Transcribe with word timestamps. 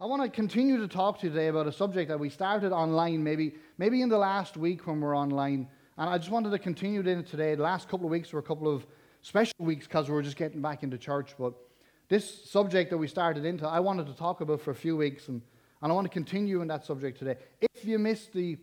I 0.00 0.06
want 0.06 0.22
to 0.22 0.28
continue 0.28 0.78
to 0.78 0.86
talk 0.86 1.18
to 1.18 1.26
you 1.26 1.32
today 1.32 1.48
about 1.48 1.66
a 1.66 1.72
subject 1.72 2.08
that 2.08 2.20
we 2.20 2.28
started 2.28 2.70
online, 2.70 3.24
maybe, 3.24 3.56
maybe 3.78 4.00
in 4.00 4.08
the 4.08 4.16
last 4.16 4.56
week 4.56 4.86
when 4.86 5.00
we're 5.00 5.16
online. 5.16 5.66
And 5.96 6.08
I 6.08 6.16
just 6.18 6.30
wanted 6.30 6.50
to 6.50 6.58
continue 6.60 7.00
it 7.00 7.08
in 7.08 7.24
today. 7.24 7.56
The 7.56 7.64
last 7.64 7.88
couple 7.88 8.06
of 8.06 8.12
weeks 8.12 8.32
were 8.32 8.38
a 8.38 8.42
couple 8.44 8.72
of 8.72 8.86
special 9.22 9.56
weeks 9.58 9.88
because 9.88 10.08
we 10.08 10.14
were 10.14 10.22
just 10.22 10.36
getting 10.36 10.62
back 10.62 10.84
into 10.84 10.98
church. 10.98 11.34
But 11.36 11.54
this 12.08 12.48
subject 12.48 12.90
that 12.90 12.98
we 12.98 13.08
started 13.08 13.44
into, 13.44 13.66
I 13.66 13.80
wanted 13.80 14.06
to 14.06 14.14
talk 14.14 14.40
about 14.40 14.60
for 14.60 14.70
a 14.70 14.74
few 14.74 14.96
weeks, 14.96 15.26
and, 15.26 15.42
and 15.82 15.90
I 15.90 15.94
want 15.96 16.04
to 16.04 16.12
continue 16.12 16.62
in 16.62 16.68
that 16.68 16.84
subject 16.84 17.18
today. 17.18 17.34
If 17.60 17.84
you 17.84 17.98
missed 17.98 18.32
the 18.32 18.56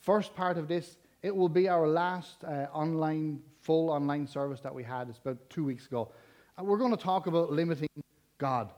first 0.00 0.36
part 0.36 0.58
of 0.58 0.68
this, 0.68 0.98
it 1.22 1.34
will 1.34 1.48
be 1.48 1.70
our 1.70 1.88
last 1.88 2.44
uh, 2.44 2.66
online, 2.70 3.40
full 3.62 3.88
online 3.88 4.26
service 4.26 4.60
that 4.60 4.74
we 4.74 4.82
had. 4.82 5.08
It's 5.08 5.20
about 5.20 5.38
two 5.48 5.64
weeks 5.64 5.86
ago. 5.86 6.12
And 6.58 6.66
we're 6.66 6.76
going 6.76 6.94
to 6.94 7.02
talk 7.02 7.28
about 7.28 7.50
limiting 7.50 7.88
God. 8.36 8.74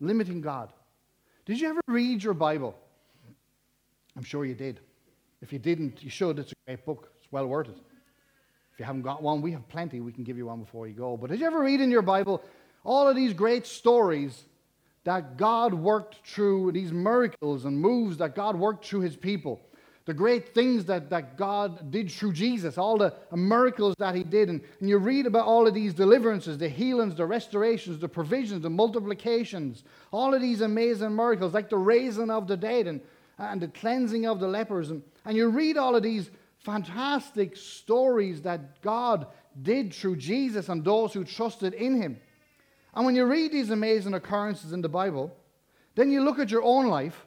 Limiting 0.00 0.40
God. 0.40 0.72
Did 1.50 1.60
you 1.60 1.68
ever 1.68 1.80
read 1.88 2.22
your 2.22 2.32
Bible? 2.32 2.76
I'm 4.16 4.22
sure 4.22 4.44
you 4.44 4.54
did. 4.54 4.78
If 5.42 5.52
you 5.52 5.58
didn't, 5.58 6.00
you 6.00 6.08
should. 6.08 6.38
It's 6.38 6.52
a 6.52 6.54
great 6.64 6.86
book, 6.86 7.10
it's 7.18 7.26
well 7.32 7.48
worth 7.48 7.68
it. 7.68 7.76
If 8.72 8.78
you 8.78 8.84
haven't 8.84 9.02
got 9.02 9.20
one, 9.20 9.42
we 9.42 9.50
have 9.50 9.68
plenty. 9.68 10.00
We 10.00 10.12
can 10.12 10.22
give 10.22 10.36
you 10.36 10.46
one 10.46 10.60
before 10.60 10.86
you 10.86 10.94
go. 10.94 11.16
But 11.16 11.30
did 11.30 11.40
you 11.40 11.46
ever 11.46 11.58
read 11.58 11.80
in 11.80 11.90
your 11.90 12.02
Bible 12.02 12.40
all 12.84 13.08
of 13.08 13.16
these 13.16 13.32
great 13.32 13.66
stories 13.66 14.44
that 15.02 15.36
God 15.38 15.74
worked 15.74 16.24
through, 16.24 16.70
these 16.70 16.92
miracles 16.92 17.64
and 17.64 17.76
moves 17.76 18.18
that 18.18 18.36
God 18.36 18.54
worked 18.54 18.84
through 18.84 19.00
his 19.00 19.16
people? 19.16 19.60
The 20.06 20.14
great 20.14 20.54
things 20.54 20.86
that, 20.86 21.10
that 21.10 21.36
God 21.36 21.90
did 21.90 22.10
through 22.10 22.32
Jesus, 22.32 22.78
all 22.78 22.98
the 22.98 23.14
miracles 23.32 23.94
that 23.98 24.14
He 24.14 24.24
did. 24.24 24.48
And, 24.48 24.60
and 24.80 24.88
you 24.88 24.98
read 24.98 25.26
about 25.26 25.46
all 25.46 25.66
of 25.66 25.74
these 25.74 25.94
deliverances, 25.94 26.58
the 26.58 26.68
healings, 26.68 27.14
the 27.14 27.26
restorations, 27.26 27.98
the 27.98 28.08
provisions, 28.08 28.62
the 28.62 28.70
multiplications, 28.70 29.84
all 30.10 30.34
of 30.34 30.40
these 30.40 30.62
amazing 30.62 31.14
miracles, 31.14 31.54
like 31.54 31.68
the 31.68 31.76
raising 31.76 32.30
of 32.30 32.46
the 32.48 32.56
dead 32.56 32.86
and, 32.86 33.00
and 33.38 33.60
the 33.60 33.68
cleansing 33.68 34.26
of 34.26 34.40
the 34.40 34.48
lepers. 34.48 34.90
And, 34.90 35.02
and 35.24 35.36
you 35.36 35.48
read 35.48 35.76
all 35.76 35.94
of 35.94 36.02
these 36.02 36.30
fantastic 36.58 37.56
stories 37.56 38.42
that 38.42 38.80
God 38.82 39.26
did 39.62 39.92
through 39.92 40.16
Jesus 40.16 40.68
and 40.68 40.84
those 40.84 41.12
who 41.12 41.24
trusted 41.24 41.74
in 41.74 42.00
Him. 42.00 42.18
And 42.94 43.06
when 43.06 43.14
you 43.14 43.26
read 43.26 43.52
these 43.52 43.70
amazing 43.70 44.14
occurrences 44.14 44.72
in 44.72 44.80
the 44.80 44.88
Bible, 44.88 45.36
then 45.94 46.10
you 46.10 46.22
look 46.22 46.38
at 46.38 46.50
your 46.50 46.62
own 46.62 46.86
life 46.86 47.26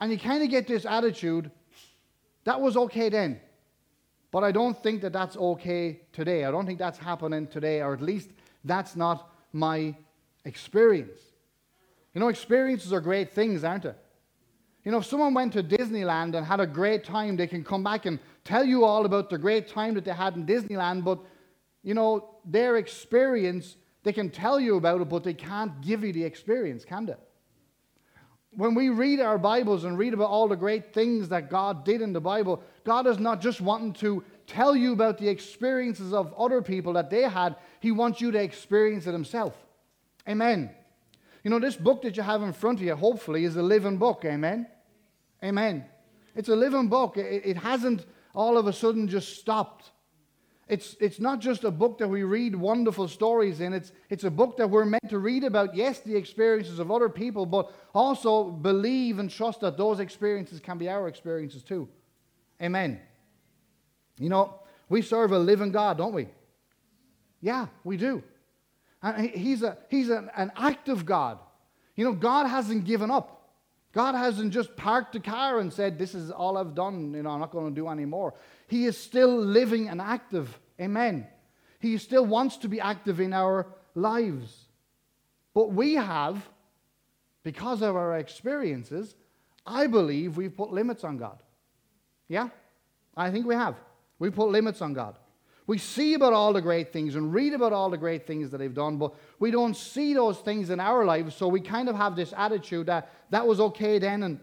and 0.00 0.12
you 0.12 0.18
kind 0.18 0.42
of 0.42 0.50
get 0.50 0.66
this 0.66 0.84
attitude 0.84 1.50
that 2.46 2.60
was 2.60 2.76
okay 2.76 3.08
then. 3.08 3.40
But 4.30 4.44
I 4.44 4.52
don't 4.52 4.80
think 4.80 5.02
that 5.02 5.12
that's 5.12 5.36
okay 5.36 6.00
today. 6.12 6.44
I 6.44 6.50
don't 6.50 6.64
think 6.64 6.78
that's 6.78 6.98
happening 6.98 7.48
today, 7.48 7.82
or 7.82 7.92
at 7.92 8.00
least 8.00 8.30
that's 8.64 8.94
not 8.94 9.30
my 9.52 9.94
experience. 10.44 11.20
You 12.14 12.20
know, 12.20 12.28
experiences 12.28 12.92
are 12.92 13.00
great 13.00 13.32
things, 13.32 13.64
aren't 13.64 13.82
they? 13.82 13.94
You 14.84 14.92
know, 14.92 14.98
if 14.98 15.06
someone 15.06 15.34
went 15.34 15.52
to 15.54 15.62
Disneyland 15.64 16.36
and 16.36 16.46
had 16.46 16.60
a 16.60 16.66
great 16.66 17.02
time, 17.02 17.36
they 17.36 17.48
can 17.48 17.64
come 17.64 17.82
back 17.82 18.06
and 18.06 18.20
tell 18.44 18.64
you 18.64 18.84
all 18.84 19.04
about 19.04 19.28
the 19.28 19.38
great 19.38 19.66
time 19.66 19.94
that 19.94 20.04
they 20.04 20.12
had 20.12 20.36
in 20.36 20.46
Disneyland, 20.46 21.02
but, 21.02 21.18
you 21.82 21.94
know, 21.94 22.36
their 22.44 22.76
experience, 22.76 23.76
they 24.04 24.12
can 24.12 24.30
tell 24.30 24.60
you 24.60 24.76
about 24.76 25.00
it, 25.00 25.08
but 25.08 25.24
they 25.24 25.34
can't 25.34 25.80
give 25.80 26.04
you 26.04 26.12
the 26.12 26.22
experience, 26.22 26.84
can 26.84 27.06
they? 27.06 27.16
When 28.56 28.74
we 28.74 28.88
read 28.88 29.20
our 29.20 29.38
Bibles 29.38 29.84
and 29.84 29.98
read 29.98 30.14
about 30.14 30.30
all 30.30 30.48
the 30.48 30.56
great 30.56 30.94
things 30.94 31.28
that 31.28 31.50
God 31.50 31.84
did 31.84 32.00
in 32.00 32.12
the 32.12 32.20
Bible, 32.20 32.62
God 32.84 33.06
is 33.06 33.18
not 33.18 33.40
just 33.40 33.60
wanting 33.60 33.92
to 33.94 34.24
tell 34.46 34.74
you 34.74 34.92
about 34.92 35.18
the 35.18 35.28
experiences 35.28 36.14
of 36.14 36.32
other 36.34 36.62
people 36.62 36.94
that 36.94 37.10
they 37.10 37.22
had, 37.22 37.56
He 37.80 37.92
wants 37.92 38.20
you 38.20 38.30
to 38.30 38.42
experience 38.42 39.06
it 39.06 39.12
Himself. 39.12 39.54
Amen. 40.28 40.70
You 41.44 41.50
know, 41.50 41.60
this 41.60 41.76
book 41.76 42.02
that 42.02 42.16
you 42.16 42.22
have 42.22 42.42
in 42.42 42.52
front 42.52 42.80
of 42.80 42.86
you, 42.86 42.96
hopefully, 42.96 43.44
is 43.44 43.56
a 43.56 43.62
living 43.62 43.98
book. 43.98 44.24
Amen. 44.24 44.66
Amen. 45.44 45.84
It's 46.34 46.48
a 46.48 46.56
living 46.56 46.88
book. 46.88 47.16
It, 47.16 47.56
hasn't 47.56 48.04
all 48.34 48.58
of 48.58 48.66
a 48.66 48.72
sudden 48.72 49.06
just 49.06 49.38
stopped. 49.38 49.90
It's, 50.68 50.96
it's 50.98 51.20
not 51.20 51.38
just 51.38 51.62
a 51.62 51.70
book 51.70 51.98
that 51.98 52.08
we 52.08 52.24
read 52.24 52.56
wonderful 52.56 53.06
stories 53.06 53.60
in, 53.60 53.72
it's, 53.72 53.92
it's 54.10 54.24
a 54.24 54.30
book 54.30 54.56
that 54.56 54.68
we're 54.68 54.84
meant 54.84 55.08
to 55.10 55.18
read 55.18 55.44
about, 55.44 55.76
yes, 55.76 56.00
the 56.00 56.16
experiences 56.16 56.80
of 56.80 56.90
other 56.90 57.08
people, 57.08 57.46
but 57.46 57.72
also 57.94 58.50
believe 58.50 59.20
and 59.20 59.30
trust 59.30 59.60
that 59.60 59.76
those 59.76 60.00
experiences 60.00 60.58
can 60.58 60.76
be 60.76 60.88
our 60.88 61.06
experiences 61.06 61.62
too. 61.62 61.88
Amen. 62.60 63.00
You 64.18 64.28
know, 64.28 64.60
we 64.88 65.02
serve 65.02 65.30
a 65.30 65.38
living 65.38 65.70
God, 65.70 65.98
don't 65.98 66.14
we? 66.14 66.28
Yeah, 67.40 67.66
we 67.84 67.96
do. 67.96 68.24
And 69.02 69.30
he's, 69.30 69.62
a, 69.62 69.78
he's 69.88 70.08
an, 70.08 70.30
an 70.36 70.50
active 70.56 71.06
God. 71.06 71.38
You 71.94 72.04
know, 72.04 72.12
God 72.12 72.46
hasn't 72.46 72.84
given 72.84 73.10
up. 73.10 73.35
God 73.96 74.14
hasn't 74.14 74.52
just 74.52 74.76
parked 74.76 75.14
the 75.14 75.20
car 75.20 75.58
and 75.58 75.72
said, 75.72 75.98
This 75.98 76.14
is 76.14 76.30
all 76.30 76.58
I've 76.58 76.74
done, 76.74 77.14
you 77.14 77.22
know, 77.22 77.30
I'm 77.30 77.40
not 77.40 77.50
going 77.50 77.74
to 77.74 77.80
do 77.80 77.88
any 77.88 78.04
more. 78.04 78.34
He 78.68 78.84
is 78.84 78.94
still 78.94 79.34
living 79.34 79.88
and 79.88 80.02
active. 80.02 80.60
Amen. 80.78 81.26
He 81.80 81.96
still 81.96 82.26
wants 82.26 82.58
to 82.58 82.68
be 82.68 82.78
active 82.78 83.20
in 83.20 83.32
our 83.32 83.66
lives. 83.94 84.66
But 85.54 85.72
we 85.72 85.94
have, 85.94 86.46
because 87.42 87.80
of 87.80 87.96
our 87.96 88.18
experiences, 88.18 89.14
I 89.64 89.86
believe 89.86 90.36
we've 90.36 90.54
put 90.54 90.72
limits 90.72 91.02
on 91.02 91.16
God. 91.16 91.42
Yeah? 92.28 92.50
I 93.16 93.30
think 93.30 93.46
we 93.46 93.54
have. 93.54 93.76
We 94.18 94.28
put 94.28 94.50
limits 94.50 94.82
on 94.82 94.92
God. 94.92 95.18
We 95.66 95.78
see 95.78 96.14
about 96.14 96.32
all 96.32 96.52
the 96.52 96.60
great 96.60 96.92
things 96.92 97.16
and 97.16 97.34
read 97.34 97.52
about 97.52 97.72
all 97.72 97.90
the 97.90 97.96
great 97.96 98.26
things 98.26 98.50
that 98.50 98.58
they've 98.58 98.72
done, 98.72 98.98
but 98.98 99.14
we 99.40 99.50
don't 99.50 99.76
see 99.76 100.14
those 100.14 100.38
things 100.38 100.70
in 100.70 100.78
our 100.78 101.04
lives, 101.04 101.34
so 101.34 101.48
we 101.48 101.60
kind 101.60 101.88
of 101.88 101.96
have 101.96 102.14
this 102.14 102.32
attitude 102.36 102.86
that 102.86 103.10
that 103.30 103.46
was 103.46 103.60
okay 103.60 103.98
then 103.98 104.22
and 104.22 104.40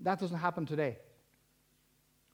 that 0.00 0.18
doesn't 0.18 0.38
happen 0.38 0.64
today. 0.64 0.98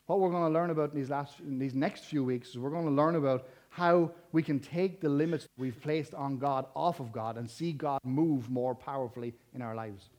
What 0.07 0.21
we're 0.21 0.31
going 0.31 0.45
to 0.45 0.53
learn 0.53 0.71
about 0.71 0.93
in 0.93 0.97
these, 0.97 1.11
last, 1.11 1.41
in 1.41 1.59
these 1.59 1.75
next 1.75 2.05
few 2.05 2.25
weeks 2.25 2.51
is 2.51 2.59
we're 2.59 2.71
going 2.71 2.87
to 2.87 2.93
learn 2.93 3.17
about 3.17 3.49
how 3.71 4.11
we 4.33 4.43
can 4.43 4.61
take 4.61 5.01
the 5.01 5.09
limits 5.09 5.49
we've 5.57 5.81
placed 5.81 6.13
on 6.13 6.39
God 6.39 6.67
off 6.77 7.01
of 7.01 7.13
God 7.13 7.39
and 7.39 7.49
see 7.51 7.73
God 7.73 8.01
move 8.05 8.51
more 8.51 8.75
powerfully 8.75 9.33
in 9.55 9.63
our 9.63 9.75
lives. 9.75 10.11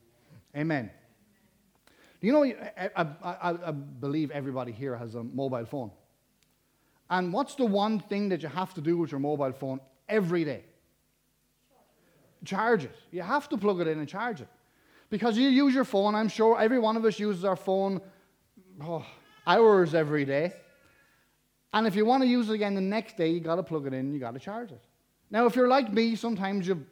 Amen. 0.56 0.90
You 2.20 2.32
know, 2.32 2.44
I, 2.44 2.90
I, 2.96 3.56
I 3.66 3.70
believe 3.70 4.30
everybody 4.30 4.72
here 4.72 4.96
has 4.96 5.14
a 5.14 5.22
mobile 5.22 5.66
phone. 5.66 5.90
And 7.10 7.32
what's 7.32 7.54
the 7.54 7.64
one 7.64 8.00
thing 8.00 8.28
that 8.30 8.42
you 8.42 8.48
have 8.48 8.74
to 8.74 8.80
do 8.80 8.96
with 8.96 9.10
your 9.10 9.20
mobile 9.20 9.52
phone 9.52 9.80
every 10.08 10.44
day? 10.44 10.64
Charge 12.44 12.84
it. 12.84 12.94
You 13.10 13.22
have 13.22 13.48
to 13.50 13.56
plug 13.56 13.80
it 13.80 13.88
in 13.88 13.98
and 13.98 14.08
charge 14.08 14.40
it. 14.40 14.48
Because 15.10 15.36
you 15.36 15.48
use 15.48 15.74
your 15.74 15.84
phone, 15.84 16.14
I'm 16.14 16.28
sure 16.28 16.60
every 16.60 16.78
one 16.78 16.96
of 16.96 17.04
us 17.04 17.18
uses 17.18 17.44
our 17.44 17.56
phone 17.56 18.00
oh, 18.82 19.04
hours 19.46 19.94
every 19.94 20.24
day. 20.24 20.52
And 21.72 21.86
if 21.86 21.94
you 21.94 22.04
want 22.04 22.22
to 22.22 22.28
use 22.28 22.48
it 22.48 22.54
again 22.54 22.74
the 22.74 22.80
next 22.80 23.16
day, 23.16 23.28
you 23.28 23.40
got 23.40 23.56
to 23.56 23.62
plug 23.62 23.86
it 23.86 23.92
in, 23.92 24.12
you 24.12 24.20
got 24.20 24.34
to 24.34 24.40
charge 24.40 24.72
it. 24.72 24.82
Now, 25.30 25.46
if 25.46 25.56
you're 25.56 25.68
like 25.68 25.92
me, 25.92 26.16
sometimes 26.16 26.66
you 26.66 26.84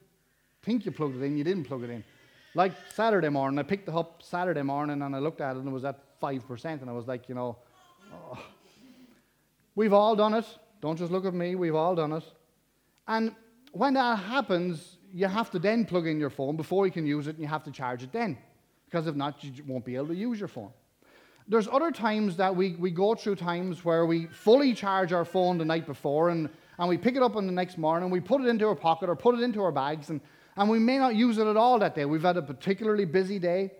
think 0.62 0.84
you 0.84 0.92
plugged 0.92 1.16
it 1.16 1.22
in, 1.22 1.36
you 1.36 1.44
didn't 1.44 1.64
plug 1.64 1.84
it 1.84 1.90
in. 1.90 2.04
Like 2.54 2.72
Saturday 2.94 3.28
morning, 3.28 3.58
I 3.58 3.62
picked 3.62 3.88
it 3.88 3.94
up 3.94 4.22
Saturday 4.22 4.62
morning 4.62 5.00
and 5.02 5.16
I 5.16 5.18
looked 5.18 5.40
at 5.40 5.56
it 5.56 5.60
and 5.60 5.68
it 5.68 5.72
was 5.72 5.84
at 5.84 6.20
5%. 6.20 6.64
And 6.82 6.90
I 6.90 6.92
was 6.92 7.06
like, 7.06 7.28
you 7.28 7.34
know, 7.34 7.56
oh. 8.12 8.38
We've 9.74 9.92
all 9.92 10.16
done 10.16 10.34
it. 10.34 10.44
Don't 10.80 10.96
just 10.96 11.12
look 11.12 11.24
at 11.24 11.34
me, 11.34 11.54
we've 11.54 11.74
all 11.74 11.94
done 11.94 12.12
it. 12.12 12.24
And 13.06 13.34
when 13.72 13.94
that 13.94 14.18
happens, 14.18 14.98
you 15.12 15.26
have 15.26 15.50
to 15.50 15.58
then 15.58 15.84
plug 15.84 16.06
in 16.06 16.18
your 16.18 16.30
phone 16.30 16.56
before 16.56 16.86
you 16.86 16.92
can 16.92 17.06
use 17.06 17.26
it 17.26 17.36
and 17.36 17.40
you 17.40 17.48
have 17.48 17.64
to 17.64 17.70
charge 17.70 18.02
it 18.02 18.12
then. 18.12 18.36
Because 18.86 19.06
if 19.06 19.14
not, 19.14 19.42
you 19.42 19.52
won't 19.66 19.84
be 19.84 19.96
able 19.96 20.08
to 20.08 20.14
use 20.14 20.38
your 20.38 20.48
phone. 20.48 20.70
There's 21.48 21.68
other 21.68 21.90
times 21.90 22.36
that 22.36 22.54
we, 22.54 22.72
we 22.76 22.90
go 22.90 23.14
through 23.14 23.36
times 23.36 23.84
where 23.84 24.06
we 24.06 24.26
fully 24.26 24.74
charge 24.74 25.12
our 25.12 25.24
phone 25.24 25.58
the 25.58 25.64
night 25.64 25.86
before 25.86 26.30
and, 26.30 26.48
and 26.78 26.88
we 26.88 26.96
pick 26.96 27.16
it 27.16 27.22
up 27.22 27.36
on 27.36 27.46
the 27.46 27.52
next 27.52 27.78
morning, 27.78 28.04
and 28.04 28.12
we 28.12 28.20
put 28.20 28.40
it 28.40 28.48
into 28.48 28.66
our 28.66 28.74
pocket 28.74 29.08
or 29.08 29.16
put 29.16 29.34
it 29.34 29.42
into 29.42 29.62
our 29.62 29.72
bags, 29.72 30.10
and, 30.10 30.20
and 30.56 30.68
we 30.68 30.78
may 30.78 30.98
not 30.98 31.14
use 31.14 31.38
it 31.38 31.46
at 31.46 31.56
all 31.56 31.78
that 31.78 31.94
day. 31.94 32.04
We've 32.04 32.22
had 32.22 32.36
a 32.36 32.42
particularly 32.42 33.04
busy 33.04 33.38
day, 33.38 33.72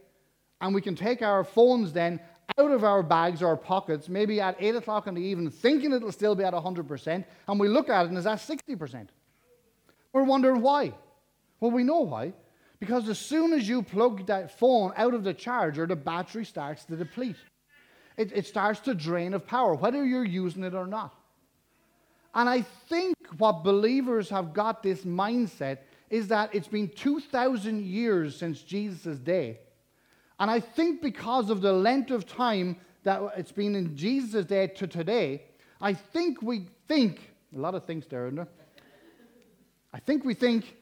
and 0.60 0.74
we 0.74 0.80
can 0.80 0.94
take 0.94 1.22
our 1.22 1.42
phones 1.42 1.92
then 1.92 2.20
out 2.58 2.70
of 2.70 2.84
our 2.84 3.02
bags 3.02 3.42
or 3.42 3.48
our 3.48 3.56
pockets, 3.56 4.08
maybe 4.08 4.40
at 4.40 4.56
8 4.58 4.76
o'clock 4.76 5.06
in 5.06 5.14
the 5.14 5.22
evening, 5.22 5.50
thinking 5.50 5.92
it'll 5.92 6.12
still 6.12 6.34
be 6.34 6.44
at 6.44 6.52
100%, 6.52 7.24
and 7.48 7.60
we 7.60 7.68
look 7.68 7.88
at 7.88 8.04
it 8.04 8.08
and 8.08 8.18
it's 8.18 8.26
at 8.26 8.38
60%. 8.38 9.08
We're 10.12 10.24
wondering 10.24 10.60
why. 10.62 10.92
Well, 11.60 11.70
we 11.70 11.84
know 11.84 12.00
why. 12.00 12.32
Because 12.78 13.08
as 13.08 13.18
soon 13.18 13.52
as 13.52 13.68
you 13.68 13.82
plug 13.82 14.26
that 14.26 14.58
phone 14.58 14.92
out 14.96 15.14
of 15.14 15.24
the 15.24 15.32
charger, 15.32 15.86
the 15.86 15.96
battery 15.96 16.44
starts 16.44 16.84
to 16.86 16.96
deplete 16.96 17.36
it, 18.16 18.32
it 18.34 18.46
starts 18.46 18.80
to 18.80 18.94
drain 18.94 19.34
of 19.34 19.46
power, 19.46 19.74
whether 19.74 20.04
you're 20.04 20.24
using 20.24 20.64
it 20.64 20.74
or 20.74 20.86
not. 20.86 21.14
And 22.34 22.48
I 22.48 22.62
think 22.62 23.16
what 23.38 23.64
believers 23.64 24.30
have 24.30 24.52
got 24.52 24.82
this 24.82 25.02
mindset 25.02 25.78
is 26.08 26.28
that 26.28 26.54
it's 26.54 26.68
been 26.68 26.88
2,000 26.88 27.84
years 27.84 28.36
since 28.36 28.62
Jesus' 28.62 29.18
day. 29.18 29.60
And 30.42 30.50
I 30.50 30.58
think 30.58 31.00
because 31.00 31.50
of 31.50 31.60
the 31.60 31.72
length 31.72 32.10
of 32.10 32.26
time 32.26 32.74
that 33.04 33.22
it's 33.36 33.52
been 33.52 33.76
in 33.76 33.96
Jesus' 33.96 34.44
day 34.44 34.66
to 34.66 34.88
today, 34.88 35.42
I 35.80 35.94
think 35.94 36.42
we 36.42 36.66
think, 36.88 37.20
a 37.54 37.60
lot 37.60 37.76
of 37.76 37.84
things 37.84 38.08
there, 38.08 38.26
isn't 38.26 38.34
there? 38.34 38.48
I 39.94 40.00
think 40.00 40.24
we 40.24 40.34
think 40.34 40.76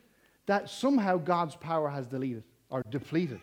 that 0.47 0.71
somehow 0.71 1.19
God's 1.19 1.57
power 1.57 1.91
has 1.91 2.07
deleted, 2.07 2.43
or 2.71 2.83
depleted. 2.89 3.41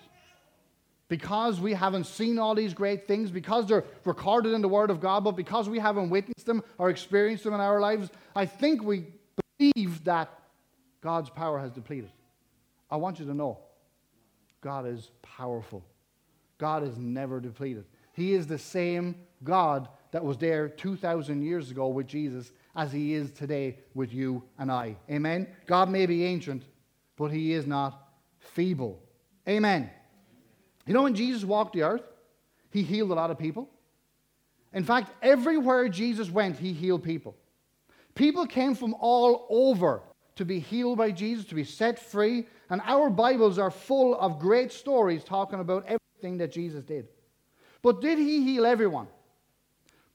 Because 1.08 1.60
we 1.60 1.76
haven't 1.76 2.08
seen 2.08 2.40
all 2.40 2.56
these 2.56 2.74
great 2.74 3.08
things, 3.08 3.30
because 3.30 3.68
they're 3.68 3.84
recorded 4.04 4.54
in 4.54 4.64
the 4.64 4.68
Word 4.68 4.90
of 4.90 5.00
God, 5.00 5.24
but 5.24 5.36
because 5.36 5.70
we 5.70 5.78
haven't 5.78 6.10
witnessed 6.10 6.48
them 6.48 6.64
or 6.80 6.90
experienced 6.90 7.44
them 7.44 7.54
in 7.54 7.60
our 7.60 7.80
lives, 7.80 8.10
I 8.36 8.48
think 8.48 8.82
we 8.82 9.06
believe 9.60 10.04
that 10.06 10.32
God's 11.00 11.30
power 11.30 11.60
has 11.60 11.72
depleted. 11.72 12.10
I 12.90 12.96
want 12.96 13.20
you 13.20 13.26
to 13.28 13.36
know 13.36 13.60
God 14.62 14.88
is 14.88 15.12
powerful. 15.22 15.84
God 16.58 16.84
is 16.84 16.98
never 16.98 17.40
depleted. 17.40 17.86
He 18.14 18.34
is 18.34 18.48
the 18.48 18.58
same 18.58 19.16
God 19.44 19.88
that 20.12 20.24
was 20.24 20.38
there 20.38 20.70
2,000 20.70 21.44
years 21.44 21.70
ago 21.70 21.88
with 21.88 22.08
Jesus 22.08 22.52
as 22.76 22.92
he 22.92 23.14
is 23.14 23.32
today 23.32 23.78
with 23.94 24.14
you 24.14 24.44
and 24.58 24.72
I. 24.72 24.96
Amen? 25.10 25.48
God 25.66 25.90
may 25.90 26.06
be 26.06 26.26
ancient, 26.26 26.64
but 27.16 27.28
he 27.28 27.54
is 27.54 27.68
not 27.68 28.10
feeble. 28.40 29.00
Amen. 29.48 29.90
You 30.86 30.94
know, 30.94 31.04
when 31.04 31.16
Jesus 31.16 31.44
walked 31.44 31.74
the 31.74 31.84
earth, 31.84 32.04
he 32.72 32.82
healed 32.84 33.12
a 33.12 33.16
lot 33.16 33.32
of 33.32 33.38
people. 33.38 33.70
In 34.74 34.84
fact, 34.84 35.12
everywhere 35.22 35.90
Jesus 35.90 36.30
went, 36.30 36.58
he 36.58 36.74
healed 36.74 37.04
people. 37.04 37.36
People 38.16 38.46
came 38.48 38.74
from 38.74 38.96
all 39.00 39.46
over 39.50 40.02
to 40.36 40.46
be 40.46 40.60
healed 40.60 40.98
by 40.98 41.12
Jesus, 41.12 41.46
to 41.46 41.56
be 41.56 41.64
set 41.64 42.00
free. 42.00 42.48
And 42.70 42.82
our 42.86 43.10
Bibles 43.10 43.60
are 43.60 43.72
full 43.72 44.16
of 44.16 44.40
great 44.40 44.72
stories 44.72 45.24
talking 45.24 45.60
about 45.60 45.84
everything 45.84 46.07
that 46.22 46.52
Jesus 46.52 46.84
did. 46.84 47.08
But 47.82 48.02
did 48.02 48.18
he 48.18 48.44
heal 48.44 48.66
everyone? 48.66 49.08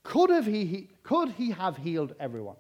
Could, 0.03 0.31
have 0.31 0.47
he, 0.47 0.89
could 1.03 1.31
he 1.31 1.51
have 1.53 1.77
healed 1.77 2.15
everyone? 2.19 2.57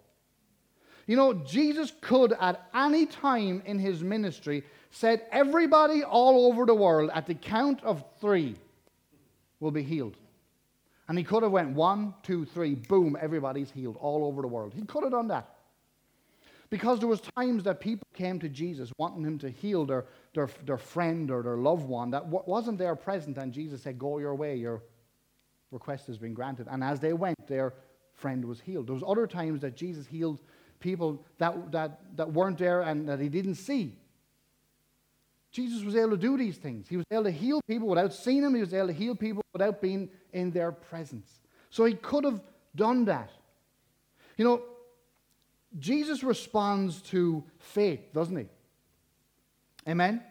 You 1.06 1.16
know, 1.16 1.34
Jesus 1.34 1.92
could 2.00 2.32
at 2.40 2.68
any 2.74 3.06
time 3.06 3.62
in 3.66 3.78
his 3.78 4.02
ministry 4.02 4.62
said 4.90 5.22
everybody 5.32 6.04
all 6.04 6.46
over 6.46 6.64
the 6.64 6.74
world 6.74 7.10
at 7.12 7.26
the 7.26 7.34
count 7.34 7.82
of 7.82 8.04
three 8.20 8.54
will 9.58 9.72
be 9.72 9.82
healed. 9.82 10.16
And 11.08 11.18
he 11.18 11.24
could 11.24 11.42
have 11.42 11.52
went 11.52 11.70
one, 11.70 12.14
two, 12.22 12.44
three, 12.44 12.74
boom, 12.74 13.16
everybody's 13.20 13.70
healed 13.70 13.96
all 14.00 14.24
over 14.24 14.40
the 14.40 14.48
world. 14.48 14.72
He 14.74 14.82
could 14.82 15.02
have 15.02 15.12
done 15.12 15.28
that. 15.28 15.51
Because 16.72 17.00
there 17.00 17.08
was 17.08 17.20
times 17.36 17.64
that 17.64 17.80
people 17.80 18.08
came 18.14 18.38
to 18.38 18.48
Jesus 18.48 18.90
wanting 18.96 19.22
him 19.22 19.38
to 19.40 19.50
heal 19.50 19.84
their, 19.84 20.06
their, 20.32 20.48
their 20.64 20.78
friend 20.78 21.30
or 21.30 21.42
their 21.42 21.58
loved 21.58 21.86
one 21.86 22.12
that 22.12 22.26
wasn't 22.26 22.78
there 22.78 22.96
present, 22.96 23.36
and 23.36 23.52
Jesus 23.52 23.82
said, 23.82 23.98
Go 23.98 24.16
your 24.16 24.34
way, 24.34 24.56
your 24.56 24.82
request 25.70 26.06
has 26.06 26.16
been 26.16 26.32
granted. 26.32 26.68
And 26.70 26.82
as 26.82 26.98
they 26.98 27.12
went, 27.12 27.46
their 27.46 27.74
friend 28.14 28.42
was 28.42 28.58
healed. 28.58 28.86
There 28.86 28.94
was 28.94 29.04
other 29.06 29.26
times 29.26 29.60
that 29.60 29.76
Jesus 29.76 30.06
healed 30.06 30.40
people 30.80 31.22
that, 31.36 31.72
that, 31.72 32.00
that 32.16 32.32
weren't 32.32 32.56
there 32.56 32.80
and 32.80 33.06
that 33.06 33.20
he 33.20 33.28
didn't 33.28 33.56
see. 33.56 33.94
Jesus 35.50 35.84
was 35.84 35.94
able 35.94 36.12
to 36.12 36.16
do 36.16 36.38
these 36.38 36.56
things. 36.56 36.88
He 36.88 36.96
was 36.96 37.04
able 37.10 37.24
to 37.24 37.30
heal 37.30 37.60
people 37.68 37.88
without 37.88 38.14
seeing 38.14 38.40
them. 38.40 38.54
He 38.54 38.62
was 38.62 38.72
able 38.72 38.86
to 38.86 38.94
heal 38.94 39.14
people 39.14 39.42
without 39.52 39.82
being 39.82 40.08
in 40.32 40.50
their 40.50 40.72
presence. 40.72 41.42
So 41.68 41.84
he 41.84 41.92
could 41.92 42.24
have 42.24 42.40
done 42.74 43.04
that. 43.04 43.30
You 44.38 44.46
know, 44.46 44.62
Jesus 45.78 46.22
responds 46.22 47.00
to 47.02 47.44
faith, 47.58 48.12
doesn't 48.12 48.36
he? 48.36 48.46
Amen? 49.88 50.22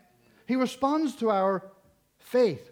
He 0.45 0.55
responds 0.55 1.15
to 1.17 1.29
our 1.29 1.63
faith. 2.19 2.71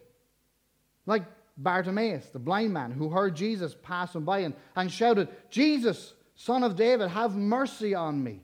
Like 1.05 1.23
Bartimaeus, 1.57 2.27
the 2.27 2.39
blind 2.39 2.73
man, 2.73 2.91
who 2.91 3.09
heard 3.09 3.35
Jesus 3.35 3.75
passing 3.81 4.23
by 4.23 4.39
and, 4.39 4.53
and 4.75 4.91
shouted, 4.91 5.27
Jesus, 5.49 6.13
son 6.35 6.63
of 6.63 6.75
David, 6.75 7.09
have 7.09 7.35
mercy 7.35 7.95
on 7.95 8.23
me. 8.23 8.41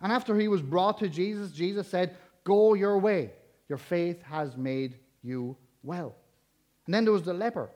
And 0.00 0.12
after 0.12 0.38
he 0.38 0.48
was 0.48 0.62
brought 0.62 0.98
to 0.98 1.08
Jesus, 1.08 1.52
Jesus 1.52 1.88
said, 1.88 2.16
Go 2.44 2.74
your 2.74 2.98
way. 2.98 3.32
Your 3.68 3.78
faith 3.78 4.22
has 4.22 4.56
made 4.56 4.96
you 5.22 5.56
well. 5.82 6.14
And 6.86 6.94
then 6.94 7.04
there 7.04 7.12
was 7.12 7.24
the 7.24 7.34
leper 7.34 7.70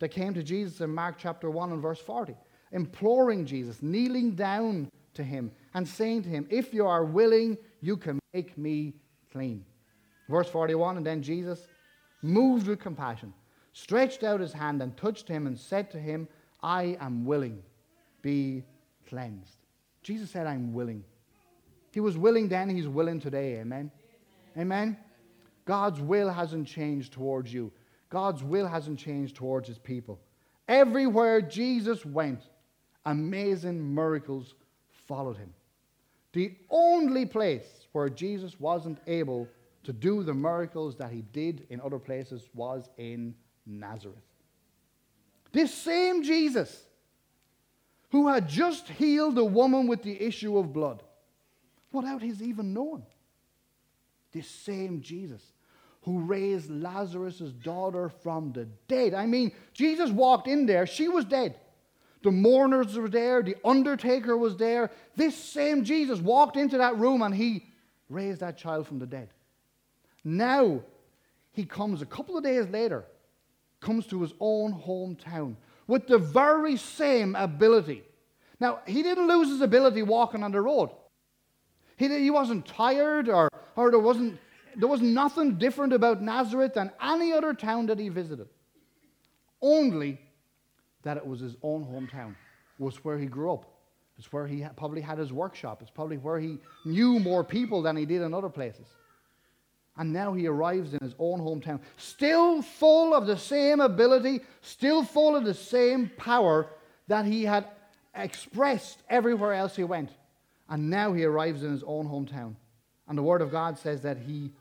that 0.00 0.08
came 0.08 0.34
to 0.34 0.42
Jesus 0.42 0.80
in 0.80 0.92
Mark 0.92 1.16
chapter 1.18 1.50
1 1.50 1.72
and 1.72 1.82
verse 1.82 2.00
40 2.00 2.34
imploring 2.72 3.46
Jesus, 3.46 3.82
kneeling 3.82 4.34
down 4.34 4.90
to 5.14 5.24
him, 5.24 5.50
and 5.74 5.86
saying 5.86 6.22
to 6.22 6.28
him, 6.28 6.46
If 6.50 6.72
you 6.72 6.86
are 6.86 7.04
willing, 7.04 7.58
you 7.80 7.96
can 7.96 8.18
make 8.32 8.56
me 8.56 8.94
clean. 9.32 9.64
Verse 10.28 10.48
41 10.48 10.96
And 10.96 11.06
then 11.06 11.22
Jesus, 11.22 11.66
moved 12.22 12.66
with 12.66 12.80
compassion, 12.80 13.32
stretched 13.72 14.22
out 14.22 14.40
his 14.40 14.52
hand 14.52 14.82
and 14.82 14.96
touched 14.96 15.28
him 15.28 15.46
and 15.46 15.58
said 15.58 15.90
to 15.90 15.98
him, 15.98 16.28
I 16.62 16.96
am 17.00 17.24
willing, 17.24 17.62
be 18.22 18.64
cleansed. 19.08 19.56
Jesus 20.02 20.30
said, 20.30 20.46
I'm 20.46 20.72
willing. 20.72 21.04
He 21.92 22.00
was 22.00 22.16
willing 22.16 22.48
then, 22.48 22.68
he's 22.68 22.88
willing 22.88 23.20
today. 23.20 23.58
Amen. 23.60 23.90
Amen. 24.56 24.96
God's 25.64 26.00
will 26.00 26.30
hasn't 26.30 26.66
changed 26.66 27.12
towards 27.12 27.52
you. 27.52 27.72
God's 28.08 28.42
will 28.42 28.66
hasn't 28.66 28.98
changed 28.98 29.36
towards 29.36 29.68
his 29.68 29.78
people. 29.78 30.20
Everywhere 30.68 31.40
Jesus 31.40 32.04
went, 32.04 32.42
amazing 33.06 33.94
miracles 33.94 34.54
followed 35.06 35.36
him. 35.36 35.52
The 36.32 36.54
only 36.70 37.26
place 37.26 37.86
where 37.92 38.08
Jesus 38.08 38.58
wasn't 38.60 38.98
able 39.06 39.48
to 39.84 39.92
do 39.92 40.22
the 40.22 40.34
miracles 40.34 40.96
that 40.96 41.10
he 41.10 41.22
did 41.32 41.66
in 41.70 41.80
other 41.80 41.98
places 41.98 42.48
was 42.54 42.88
in 42.98 43.34
Nazareth. 43.66 44.18
This 45.52 45.74
same 45.74 46.22
Jesus 46.22 46.84
who 48.10 48.28
had 48.28 48.48
just 48.48 48.88
healed 48.88 49.34
the 49.34 49.44
woman 49.44 49.86
with 49.86 50.02
the 50.02 50.20
issue 50.22 50.58
of 50.58 50.72
blood 50.72 51.02
without 51.92 52.22
his 52.22 52.42
even 52.42 52.72
knowing. 52.72 53.04
This 54.32 54.48
same 54.48 55.00
Jesus 55.00 55.42
who 56.02 56.20
raised 56.20 56.70
Lazarus' 56.70 57.40
daughter 57.62 58.08
from 58.08 58.52
the 58.52 58.66
dead. 58.88 59.12
I 59.12 59.26
mean, 59.26 59.52
Jesus 59.74 60.10
walked 60.10 60.48
in 60.48 60.66
there, 60.66 60.86
she 60.86 61.08
was 61.08 61.24
dead. 61.24 61.56
The 62.22 62.30
mourners 62.30 62.98
were 62.98 63.08
there, 63.08 63.42
the 63.42 63.56
undertaker 63.64 64.36
was 64.36 64.56
there. 64.56 64.90
This 65.16 65.36
same 65.36 65.84
Jesus 65.84 66.20
walked 66.20 66.56
into 66.56 66.78
that 66.78 66.98
room 66.98 67.22
and 67.22 67.34
he 67.34 67.66
raised 68.08 68.40
that 68.40 68.58
child 68.58 68.86
from 68.86 68.98
the 68.98 69.06
dead. 69.06 69.30
Now, 70.22 70.82
he 71.52 71.64
comes 71.64 72.02
a 72.02 72.06
couple 72.06 72.36
of 72.36 72.44
days 72.44 72.66
later, 72.68 73.04
comes 73.80 74.06
to 74.08 74.20
his 74.20 74.34
own 74.38 74.74
hometown 74.74 75.56
with 75.86 76.06
the 76.06 76.18
very 76.18 76.76
same 76.76 77.34
ability. 77.34 78.02
Now, 78.60 78.80
he 78.86 79.02
didn't 79.02 79.26
lose 79.26 79.48
his 79.48 79.62
ability 79.62 80.02
walking 80.02 80.42
on 80.42 80.52
the 80.52 80.60
road. 80.60 80.90
He, 81.96 82.08
he 82.08 82.30
wasn't 82.30 82.66
tired 82.66 83.28
or, 83.28 83.48
or 83.76 83.90
there, 83.90 83.98
wasn't, 83.98 84.38
there 84.76 84.88
was 84.88 85.00
nothing 85.00 85.56
different 85.56 85.94
about 85.94 86.20
Nazareth 86.20 86.74
than 86.74 86.92
any 87.02 87.32
other 87.32 87.54
town 87.54 87.86
that 87.86 87.98
he 87.98 88.10
visited. 88.10 88.48
Only 89.62 90.20
that 91.02 91.16
it 91.16 91.26
was 91.26 91.40
his 91.40 91.56
own 91.62 91.84
hometown, 91.84 92.34
was 92.78 93.04
where 93.04 93.18
he 93.18 93.26
grew 93.26 93.52
up. 93.52 93.66
It's 94.18 94.32
where 94.32 94.46
he 94.46 94.66
probably 94.76 95.00
had 95.00 95.18
his 95.18 95.32
workshop. 95.32 95.80
It's 95.80 95.90
probably 95.90 96.18
where 96.18 96.38
he 96.38 96.58
knew 96.84 97.18
more 97.18 97.42
people 97.42 97.80
than 97.80 97.96
he 97.96 98.04
did 98.04 98.20
in 98.20 98.34
other 98.34 98.50
places. 98.50 98.86
And 99.96 100.12
now 100.12 100.32
he 100.34 100.46
arrives 100.46 100.92
in 100.92 101.00
his 101.02 101.14
own 101.18 101.40
hometown, 101.40 101.80
still 101.96 102.62
full 102.62 103.14
of 103.14 103.26
the 103.26 103.36
same 103.36 103.80
ability, 103.80 104.40
still 104.60 105.02
full 105.04 105.36
of 105.36 105.44
the 105.44 105.54
same 105.54 106.10
power 106.16 106.66
that 107.08 107.24
he 107.24 107.44
had 107.44 107.66
expressed 108.14 109.02
everywhere 109.08 109.54
else 109.54 109.76
he 109.76 109.84
went. 109.84 110.10
And 110.68 110.88
now 110.88 111.12
he 111.12 111.24
arrives 111.24 111.62
in 111.62 111.72
his 111.72 111.82
own 111.82 112.06
hometown. 112.06 112.54
And 113.08 113.18
the 113.18 113.22
Word 113.22 113.42
of 113.42 113.50
God 113.50 113.78
says 113.78 114.02
that 114.02 114.18
he 114.18 114.52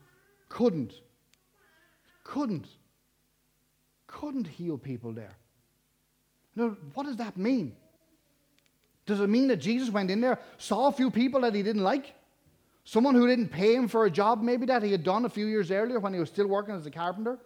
couldn't, 0.47 0.93
couldn't, 2.23 2.67
couldn't 4.07 4.47
heal 4.47 4.77
people 4.77 5.13
there. 5.13 5.35
Now, 6.55 6.75
what 6.93 7.05
does 7.05 7.17
that 7.17 7.37
mean? 7.37 7.75
Does 9.05 9.21
it 9.21 9.27
mean 9.27 9.47
that 9.47 9.57
Jesus 9.57 9.89
went 9.89 10.11
in 10.11 10.21
there, 10.21 10.39
saw 10.57 10.87
a 10.87 10.91
few 10.91 11.09
people 11.09 11.41
that 11.41 11.55
he 11.55 11.63
didn't 11.63 11.83
like? 11.83 12.13
Someone 12.83 13.15
who 13.15 13.27
didn't 13.27 13.49
pay 13.49 13.75
him 13.75 13.87
for 13.87 14.05
a 14.05 14.11
job, 14.11 14.41
maybe 14.41 14.65
that 14.67 14.83
he 14.83 14.91
had 14.91 15.03
done 15.03 15.25
a 15.25 15.29
few 15.29 15.45
years 15.45 15.71
earlier 15.71 15.99
when 15.99 16.13
he 16.13 16.19
was 16.19 16.29
still 16.29 16.47
working 16.47 16.75
as 16.75 16.85
a 16.85 16.91
carpenter? 16.91 17.37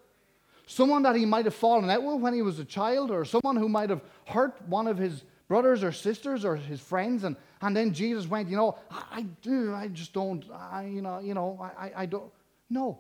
Someone 0.65 1.03
that 1.03 1.15
he 1.15 1.25
might 1.25 1.45
have 1.45 1.55
fallen 1.55 1.89
out 1.89 2.03
with 2.03 2.22
when 2.22 2.33
he 2.33 2.41
was 2.41 2.60
a 2.60 2.65
child, 2.65 3.12
or 3.12 3.25
someone 3.25 3.57
who 3.57 3.67
might 3.67 3.89
have 3.89 4.01
hurt 4.25 4.55
one 4.67 4.88
of 4.88 4.98
his 4.98 5.24
brothers 5.48 5.83
or 5.83 5.91
sisters 5.91 6.45
or 6.45 6.55
his 6.55 6.79
friends, 6.79 7.25
and, 7.25 7.36
and 7.62 7.75
then 7.75 7.93
Jesus 7.93 8.27
went, 8.27 8.50
you 8.50 8.55
know, 8.55 8.77
I, 8.89 9.03
I 9.12 9.22
do, 9.41 9.74
I 9.74 9.89
just 9.89 10.13
don't, 10.13 10.45
I, 10.51 10.86
you 10.86 11.01
know, 11.01 11.19
you 11.19 11.33
know, 11.33 11.60
I, 11.77 11.91
I 11.95 12.05
don't. 12.05 12.31
No. 12.69 13.00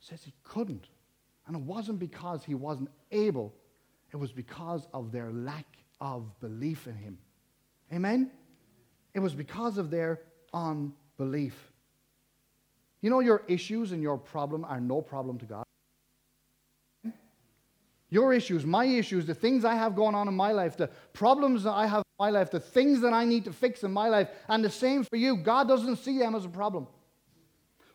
It 0.00 0.06
says 0.06 0.22
he 0.22 0.34
couldn't. 0.44 0.86
And 1.46 1.56
it 1.56 1.62
wasn't 1.62 1.98
because 1.98 2.44
he 2.44 2.54
wasn't 2.54 2.90
able, 3.10 3.54
it 4.12 4.16
was 4.16 4.32
because 4.32 4.86
of 4.92 5.10
their 5.12 5.30
lack 5.30 5.66
of 6.00 6.38
belief 6.40 6.86
in 6.86 6.94
him. 6.94 7.18
Amen? 7.92 8.30
It 9.14 9.20
was 9.20 9.34
because 9.34 9.78
of 9.78 9.90
their 9.90 10.20
unbelief. 10.52 11.72
You 13.00 13.10
know, 13.10 13.20
your 13.20 13.42
issues 13.48 13.92
and 13.92 14.02
your 14.02 14.18
problem 14.18 14.64
are 14.64 14.80
no 14.80 15.00
problem 15.00 15.38
to 15.38 15.44
God. 15.44 15.64
Your 18.10 18.34
issues, 18.34 18.66
my 18.66 18.84
issues, 18.84 19.24
the 19.24 19.34
things 19.34 19.64
I 19.64 19.74
have 19.74 19.96
going 19.96 20.14
on 20.14 20.28
in 20.28 20.34
my 20.34 20.52
life, 20.52 20.76
the 20.76 20.88
problems 21.14 21.62
that 21.62 21.72
I 21.72 21.86
have 21.86 22.00
in 22.00 22.16
my 22.18 22.28
life, 22.28 22.50
the 22.50 22.60
things 22.60 23.00
that 23.00 23.14
I 23.14 23.24
need 23.24 23.46
to 23.46 23.52
fix 23.52 23.84
in 23.84 23.90
my 23.90 24.08
life, 24.08 24.28
and 24.48 24.62
the 24.62 24.70
same 24.70 25.02
for 25.02 25.16
you. 25.16 25.36
God 25.36 25.66
doesn't 25.66 25.96
see 25.96 26.18
them 26.18 26.34
as 26.34 26.44
a 26.44 26.50
problem. 26.50 26.86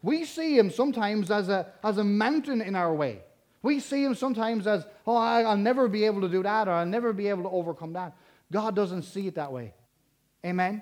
We 0.01 0.25
see 0.25 0.57
him 0.57 0.71
sometimes 0.71 1.29
as 1.29 1.49
a, 1.49 1.71
as 1.83 1.99
a 1.99 2.03
mountain 2.03 2.61
in 2.61 2.75
our 2.75 2.93
way. 2.93 3.21
We 3.67 3.81
see 3.81 4.01
him 4.01 4.15
sometimes 4.15 4.65
as, 4.65 4.85
oh, 5.05 5.17
I, 5.17 5.43
will 5.43 5.57
never 5.57 5.89
be 5.89 6.05
able 6.05 6.21
to 6.21 6.29
do 6.29 6.41
that 6.41 6.69
or 6.69 6.71
I'll 6.71 6.85
never 6.85 7.11
be 7.11 7.27
able 7.27 7.43
to 7.43 7.49
overcome 7.49 7.91
that. 7.93 8.15
God 8.49 8.77
doesn't 8.77 9.03
see 9.03 9.27
it 9.27 9.35
that 9.35 9.51
way. 9.51 9.73
Amen? 10.45 10.81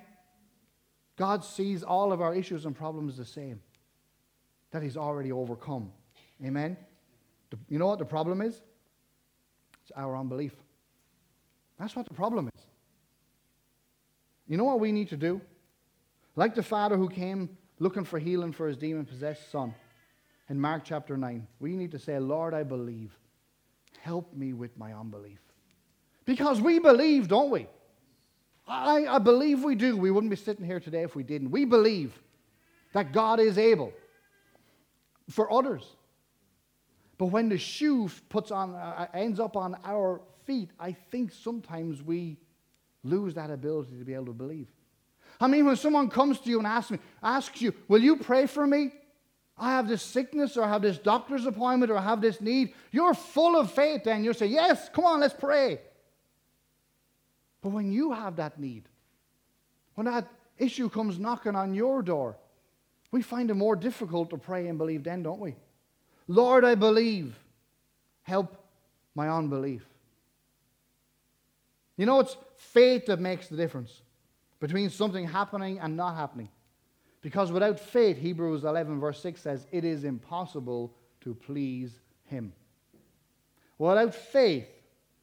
God 1.18 1.44
sees 1.44 1.82
all 1.82 2.14
of 2.14 2.22
our 2.22 2.36
issues 2.36 2.64
and 2.64 2.76
problems 2.76 3.18
the 3.18 3.26
same, 3.26 3.60
that 4.70 4.84
he's 4.84 4.98
already 4.98 5.32
overcome. 5.32 5.92
Amen? 6.46 6.78
You 7.70 7.80
know 7.80 7.88
what 7.88 7.98
the 7.98 8.06
problem 8.06 8.40
is? 8.40 8.62
It's 9.82 9.92
our 9.96 10.16
unbelief. 10.16 10.54
That's 11.80 11.96
what 11.96 12.08
the 12.08 12.14
problem 12.14 12.52
is. 12.56 12.62
You 14.48 14.58
know 14.58 14.64
what 14.64 14.80
we 14.80 14.92
need 14.92 15.10
to 15.10 15.18
do? 15.18 15.42
Like 16.36 16.54
the 16.54 16.62
father 16.62 16.98
who 16.98 17.10
came 17.10 17.58
looking 17.80 18.04
for 18.04 18.20
healing 18.20 18.52
for 18.52 18.68
his 18.68 18.78
demon 18.78 19.06
possessed 19.06 19.52
son 19.52 19.74
in 20.50 20.60
Mark 20.60 20.84
chapter 20.86 21.18
9, 21.18 21.48
we 21.60 21.76
need 21.76 21.92
to 21.92 22.00
say, 22.00 22.20
Lord, 22.20 22.54
I 22.54 22.64
believe. 22.64 23.18
Help 24.00 24.34
me 24.34 24.54
with 24.54 24.78
my 24.78 24.94
unbelief. 24.94 25.40
Because 26.26 26.62
we 26.62 26.80
believe, 26.80 27.28
don't 27.28 27.50
we? 27.50 27.68
I, 28.68 29.06
I 29.08 29.20
believe 29.20 29.64
we 29.64 29.76
do. 29.76 29.96
We 29.98 30.12
wouldn't 30.12 30.30
be 30.30 30.36
sitting 30.36 30.66
here 30.66 30.80
today 30.80 31.04
if 31.04 31.16
we 31.16 31.24
didn't. 31.24 31.52
We 31.52 31.66
believe 31.66 32.14
that 32.94 33.12
God 33.12 33.40
is 33.40 33.58
able 33.58 33.94
for 35.30 35.52
others. 35.52 35.84
But 37.18 37.28
when 37.28 37.50
the 37.50 37.58
shoe 37.58 38.10
puts 38.30 38.52
on, 38.52 38.76
uh, 38.76 39.08
ends 39.14 39.40
up 39.40 39.56
on 39.56 39.78
our 39.84 40.22
feet, 40.46 40.70
I 40.80 40.92
think 40.92 41.32
sometimes 41.32 42.02
we 42.02 42.38
lose 43.04 43.36
that 43.36 43.52
ability 43.52 43.98
to 43.98 44.04
be 44.04 44.14
able 44.14 44.28
to 44.28 44.34
believe. 44.34 44.68
I 45.40 45.48
mean, 45.48 45.66
when 45.66 45.76
someone 45.76 46.10
comes 46.10 46.40
to 46.40 46.50
you 46.50 46.58
and 46.60 46.68
asks, 46.68 46.92
me, 46.92 47.00
asks 47.22 47.62
you, 47.62 47.74
Will 47.88 48.02
you 48.02 48.18
pray 48.18 48.46
for 48.46 48.66
me? 48.66 48.92
I 49.58 49.72
have 49.72 49.88
this 49.88 50.02
sickness, 50.02 50.58
or 50.58 50.64
I 50.64 50.70
have 50.70 50.82
this 50.82 50.98
doctor's 50.98 51.46
appointment, 51.46 51.92
or 51.92 51.98
I 51.98 52.02
have 52.02 52.20
this 52.20 52.42
need. 52.42 52.74
You're 52.92 53.14
full 53.14 53.56
of 53.56 53.72
faith, 53.72 54.04
then. 54.04 54.24
You'll 54.24 54.34
say, 54.34 54.48
Yes, 54.48 54.90
come 54.90 55.06
on, 55.06 55.22
let's 55.22 55.34
pray. 55.34 55.80
But 57.62 57.70
when 57.70 57.92
you 57.92 58.12
have 58.12 58.36
that 58.36 58.60
need, 58.60 58.84
when 59.96 60.06
that 60.06 60.28
issue 60.58 60.90
comes 60.90 61.18
knocking 61.18 61.56
on 61.56 61.74
your 61.74 62.02
door, 62.02 62.38
we 63.12 63.22
find 63.22 63.50
it 63.50 63.54
more 63.54 63.76
difficult 63.76 64.30
to 64.32 64.38
pray 64.38 64.68
and 64.68 64.78
believe 64.78 65.04
then, 65.04 65.24
don't 65.24 65.40
we? 65.40 65.56
Lord, 66.28 66.66
I 66.66 66.76
believe. 66.76 67.40
Help 68.24 68.58
my 69.14 69.30
unbelief. 69.30 69.86
You 71.96 72.06
know, 72.06 72.20
it's 72.20 72.36
faith 72.58 73.06
that 73.06 73.20
makes 73.20 73.48
the 73.48 73.56
difference 73.56 74.02
between 74.60 74.90
something 74.90 75.28
happening 75.28 75.80
and 75.80 75.96
not 75.96 76.16
happening. 76.16 76.50
Because 77.26 77.52
without 77.52 77.80
faith, 77.80 78.20
Hebrews 78.20 78.66
11, 78.66 79.00
verse 79.00 79.20
6 79.20 79.42
says, 79.42 79.66
it 79.72 79.84
is 79.84 80.04
impossible 80.04 80.94
to 81.22 81.34
please 81.34 82.00
Him. 82.26 82.54
Without 83.80 84.14
faith, 84.14 84.68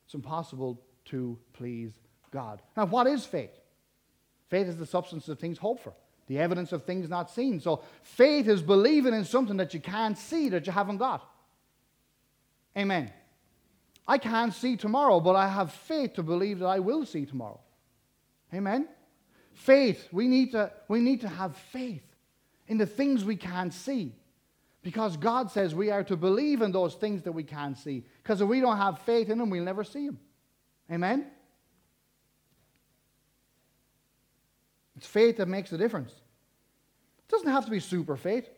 it's 0.04 0.14
impossible 0.14 0.82
to 1.04 1.38
please 1.52 1.92
God. 2.32 2.60
Now, 2.76 2.86
what 2.86 3.06
is 3.06 3.24
faith? 3.24 3.52
Faith 4.48 4.66
is 4.66 4.76
the 4.76 4.84
substance 4.84 5.28
of 5.28 5.38
things 5.38 5.58
hoped 5.58 5.84
for, 5.84 5.92
the 6.26 6.40
evidence 6.40 6.72
of 6.72 6.82
things 6.82 7.08
not 7.08 7.30
seen. 7.30 7.60
So, 7.60 7.84
faith 8.02 8.48
is 8.48 8.62
believing 8.62 9.14
in 9.14 9.24
something 9.24 9.58
that 9.58 9.72
you 9.72 9.78
can't 9.78 10.18
see, 10.18 10.48
that 10.48 10.66
you 10.66 10.72
haven't 10.72 10.96
got. 10.96 11.24
Amen. 12.76 13.12
I 14.08 14.18
can't 14.18 14.52
see 14.52 14.76
tomorrow, 14.76 15.20
but 15.20 15.36
I 15.36 15.46
have 15.46 15.70
faith 15.70 16.14
to 16.14 16.24
believe 16.24 16.58
that 16.58 16.66
I 16.66 16.80
will 16.80 17.06
see 17.06 17.26
tomorrow. 17.26 17.60
Amen. 18.52 18.88
Faith, 19.62 20.08
we 20.10 20.26
need 20.26 20.50
to, 20.50 20.72
we 20.88 20.98
need 20.98 21.20
to 21.20 21.28
have 21.28 21.56
faith 21.56 22.02
in 22.66 22.78
the 22.78 22.86
things 22.86 23.24
we 23.24 23.36
can't 23.36 23.72
see. 23.72 24.12
Because 24.82 25.16
God 25.16 25.52
says 25.52 25.72
we 25.72 25.88
are 25.92 26.02
to 26.02 26.16
believe 26.16 26.62
in 26.62 26.72
those 26.72 26.96
things 26.96 27.22
that 27.22 27.30
we 27.30 27.44
can't 27.44 27.78
see. 27.78 28.04
Because 28.22 28.40
if 28.40 28.48
we 28.48 28.60
don't 28.60 28.76
have 28.76 28.98
faith 29.02 29.30
in 29.30 29.38
them, 29.38 29.50
we'll 29.50 29.62
never 29.62 29.84
see 29.84 30.06
them. 30.06 30.18
Amen? 30.90 31.26
It's 34.96 35.06
faith 35.06 35.36
that 35.36 35.46
makes 35.46 35.70
the 35.70 35.78
difference. 35.78 36.10
It 36.10 37.28
doesn't 37.28 37.48
have 37.48 37.64
to 37.64 37.70
be 37.70 37.78
super 37.78 38.16
faith. 38.16 38.48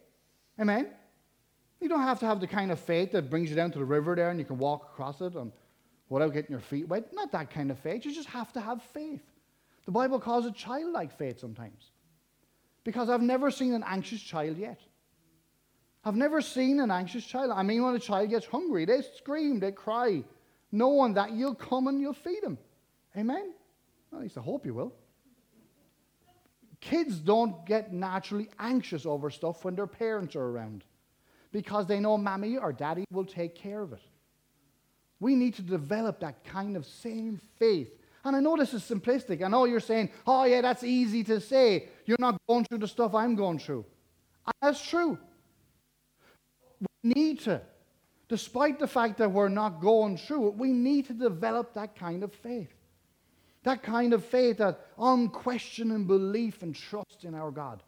Amen? 0.58 0.88
You 1.82 1.90
don't 1.90 2.00
have 2.00 2.18
to 2.20 2.26
have 2.26 2.40
the 2.40 2.46
kind 2.46 2.72
of 2.72 2.80
faith 2.80 3.12
that 3.12 3.28
brings 3.28 3.50
you 3.50 3.56
down 3.56 3.72
to 3.72 3.78
the 3.78 3.84
river 3.84 4.14
there 4.14 4.30
and 4.30 4.38
you 4.38 4.46
can 4.46 4.56
walk 4.56 4.88
across 4.94 5.20
it 5.20 5.34
and 5.34 5.52
without 6.08 6.32
getting 6.32 6.52
your 6.52 6.60
feet 6.60 6.88
wet. 6.88 7.12
Not 7.12 7.30
that 7.32 7.50
kind 7.50 7.70
of 7.70 7.78
faith. 7.78 8.06
You 8.06 8.14
just 8.14 8.30
have 8.30 8.54
to 8.54 8.60
have 8.62 8.82
faith. 8.94 9.20
The 9.84 9.92
Bible 9.92 10.18
calls 10.18 10.46
it 10.46 10.54
childlike 10.54 11.16
faith 11.16 11.40
sometimes. 11.40 11.90
Because 12.84 13.08
I've 13.08 13.22
never 13.22 13.50
seen 13.50 13.72
an 13.74 13.84
anxious 13.86 14.20
child 14.22 14.58
yet. 14.58 14.80
I've 16.04 16.16
never 16.16 16.40
seen 16.42 16.80
an 16.80 16.90
anxious 16.90 17.24
child. 17.24 17.50
I 17.54 17.62
mean, 17.62 17.82
when 17.82 17.94
a 17.94 17.98
child 17.98 18.28
gets 18.30 18.46
hungry, 18.46 18.84
they 18.84 19.00
scream, 19.16 19.58
they 19.58 19.72
cry, 19.72 20.22
knowing 20.70 21.14
that 21.14 21.32
you'll 21.32 21.54
come 21.54 21.86
and 21.86 22.00
you'll 22.00 22.12
feed 22.12 22.42
them. 22.42 22.58
Amen? 23.16 23.52
At 24.12 24.20
least 24.20 24.36
I 24.36 24.42
hope 24.42 24.66
you 24.66 24.74
will. 24.74 24.92
Kids 26.80 27.18
don't 27.18 27.64
get 27.64 27.94
naturally 27.94 28.50
anxious 28.58 29.06
over 29.06 29.30
stuff 29.30 29.64
when 29.64 29.74
their 29.74 29.86
parents 29.86 30.36
are 30.36 30.44
around 30.44 30.84
because 31.50 31.86
they 31.86 32.00
know 32.00 32.18
mommy 32.18 32.58
or 32.58 32.72
daddy 32.72 33.06
will 33.10 33.24
take 33.24 33.54
care 33.54 33.80
of 33.80 33.94
it. 33.94 34.02
We 35.20 35.34
need 35.34 35.54
to 35.54 35.62
develop 35.62 36.20
that 36.20 36.44
kind 36.44 36.76
of 36.76 36.84
same 36.84 37.40
faith 37.58 37.90
and 38.24 38.34
I 38.34 38.40
know 38.40 38.56
this 38.56 38.72
is 38.72 38.82
simplistic. 38.82 39.44
I 39.44 39.48
know 39.48 39.66
you're 39.66 39.80
saying, 39.80 40.10
oh, 40.26 40.44
yeah, 40.44 40.62
that's 40.62 40.82
easy 40.82 41.22
to 41.24 41.40
say. 41.40 41.88
You're 42.06 42.16
not 42.18 42.40
going 42.48 42.64
through 42.64 42.78
the 42.78 42.88
stuff 42.88 43.14
I'm 43.14 43.34
going 43.34 43.58
through. 43.58 43.84
And 44.46 44.54
that's 44.62 44.84
true. 44.84 45.18
We 46.80 47.14
need 47.14 47.40
to, 47.40 47.60
despite 48.28 48.78
the 48.78 48.86
fact 48.86 49.18
that 49.18 49.30
we're 49.30 49.50
not 49.50 49.80
going 49.80 50.16
through 50.16 50.48
it, 50.48 50.54
we 50.54 50.72
need 50.72 51.06
to 51.06 51.12
develop 51.12 51.74
that 51.74 51.96
kind 51.96 52.22
of 52.22 52.32
faith. 52.32 52.72
That 53.64 53.82
kind 53.82 54.14
of 54.14 54.24
faith, 54.24 54.58
that 54.58 54.80
unquestioning 54.98 56.06
belief 56.06 56.62
and 56.62 56.74
trust 56.74 57.24
in 57.24 57.34
our 57.34 57.50
God. 57.50 57.82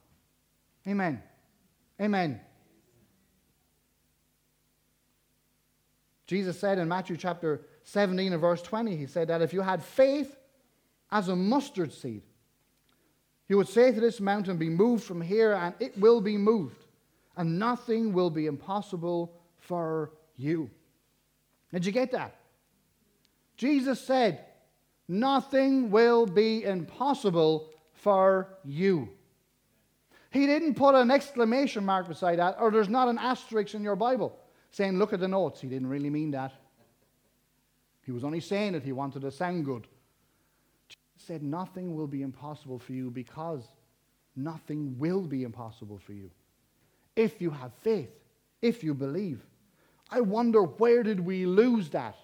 Amen. 0.86 1.22
Amen. 2.00 2.40
Jesus 6.26 6.58
said 6.58 6.78
in 6.78 6.88
Matthew 6.88 7.16
chapter 7.16 7.62
17 7.86 8.32
and 8.32 8.40
verse 8.40 8.62
20, 8.62 8.96
he 8.96 9.06
said 9.06 9.28
that 9.28 9.42
if 9.42 9.52
you 9.52 9.62
had 9.62 9.82
faith 9.82 10.36
as 11.10 11.28
a 11.28 11.36
mustard 11.36 11.92
seed, 11.92 12.22
you 13.48 13.56
would 13.56 13.68
say 13.68 13.92
to 13.92 14.00
this 14.00 14.20
mountain, 14.20 14.56
Be 14.56 14.68
moved 14.68 15.04
from 15.04 15.20
here, 15.20 15.52
and 15.52 15.72
it 15.78 15.96
will 15.96 16.20
be 16.20 16.36
moved, 16.36 16.84
and 17.36 17.60
nothing 17.60 18.12
will 18.12 18.28
be 18.28 18.46
impossible 18.46 19.32
for 19.58 20.10
you. 20.36 20.68
Did 21.72 21.86
you 21.86 21.92
get 21.92 22.10
that? 22.10 22.34
Jesus 23.56 24.00
said, 24.00 24.44
Nothing 25.06 25.92
will 25.92 26.26
be 26.26 26.64
impossible 26.64 27.70
for 27.92 28.48
you. 28.64 29.08
He 30.32 30.46
didn't 30.46 30.74
put 30.74 30.96
an 30.96 31.12
exclamation 31.12 31.84
mark 31.84 32.08
beside 32.08 32.40
that, 32.40 32.56
or 32.58 32.72
there's 32.72 32.88
not 32.88 33.06
an 33.06 33.18
asterisk 33.18 33.74
in 33.74 33.84
your 33.84 33.94
Bible 33.94 34.36
saying, 34.72 34.98
Look 34.98 35.12
at 35.12 35.20
the 35.20 35.28
notes. 35.28 35.60
He 35.60 35.68
didn't 35.68 35.88
really 35.88 36.10
mean 36.10 36.32
that. 36.32 36.52
He 38.06 38.12
was 38.12 38.22
only 38.22 38.38
saying 38.38 38.76
it, 38.76 38.84
he 38.84 38.92
wanted 38.92 39.22
to 39.22 39.32
sound 39.32 39.64
good. 39.64 39.88
Jesus 40.88 41.02
said, 41.16 41.42
Nothing 41.42 41.96
will 41.96 42.06
be 42.06 42.22
impossible 42.22 42.78
for 42.78 42.92
you 42.92 43.10
because 43.10 43.68
nothing 44.36 44.96
will 44.96 45.22
be 45.22 45.42
impossible 45.42 45.98
for 45.98 46.12
you. 46.12 46.30
If 47.16 47.40
you 47.40 47.50
have 47.50 47.72
faith, 47.82 48.10
if 48.62 48.84
you 48.84 48.94
believe. 48.94 49.44
I 50.08 50.20
wonder 50.20 50.62
where 50.62 51.02
did 51.02 51.18
we 51.18 51.46
lose 51.46 51.90
that? 51.90 52.14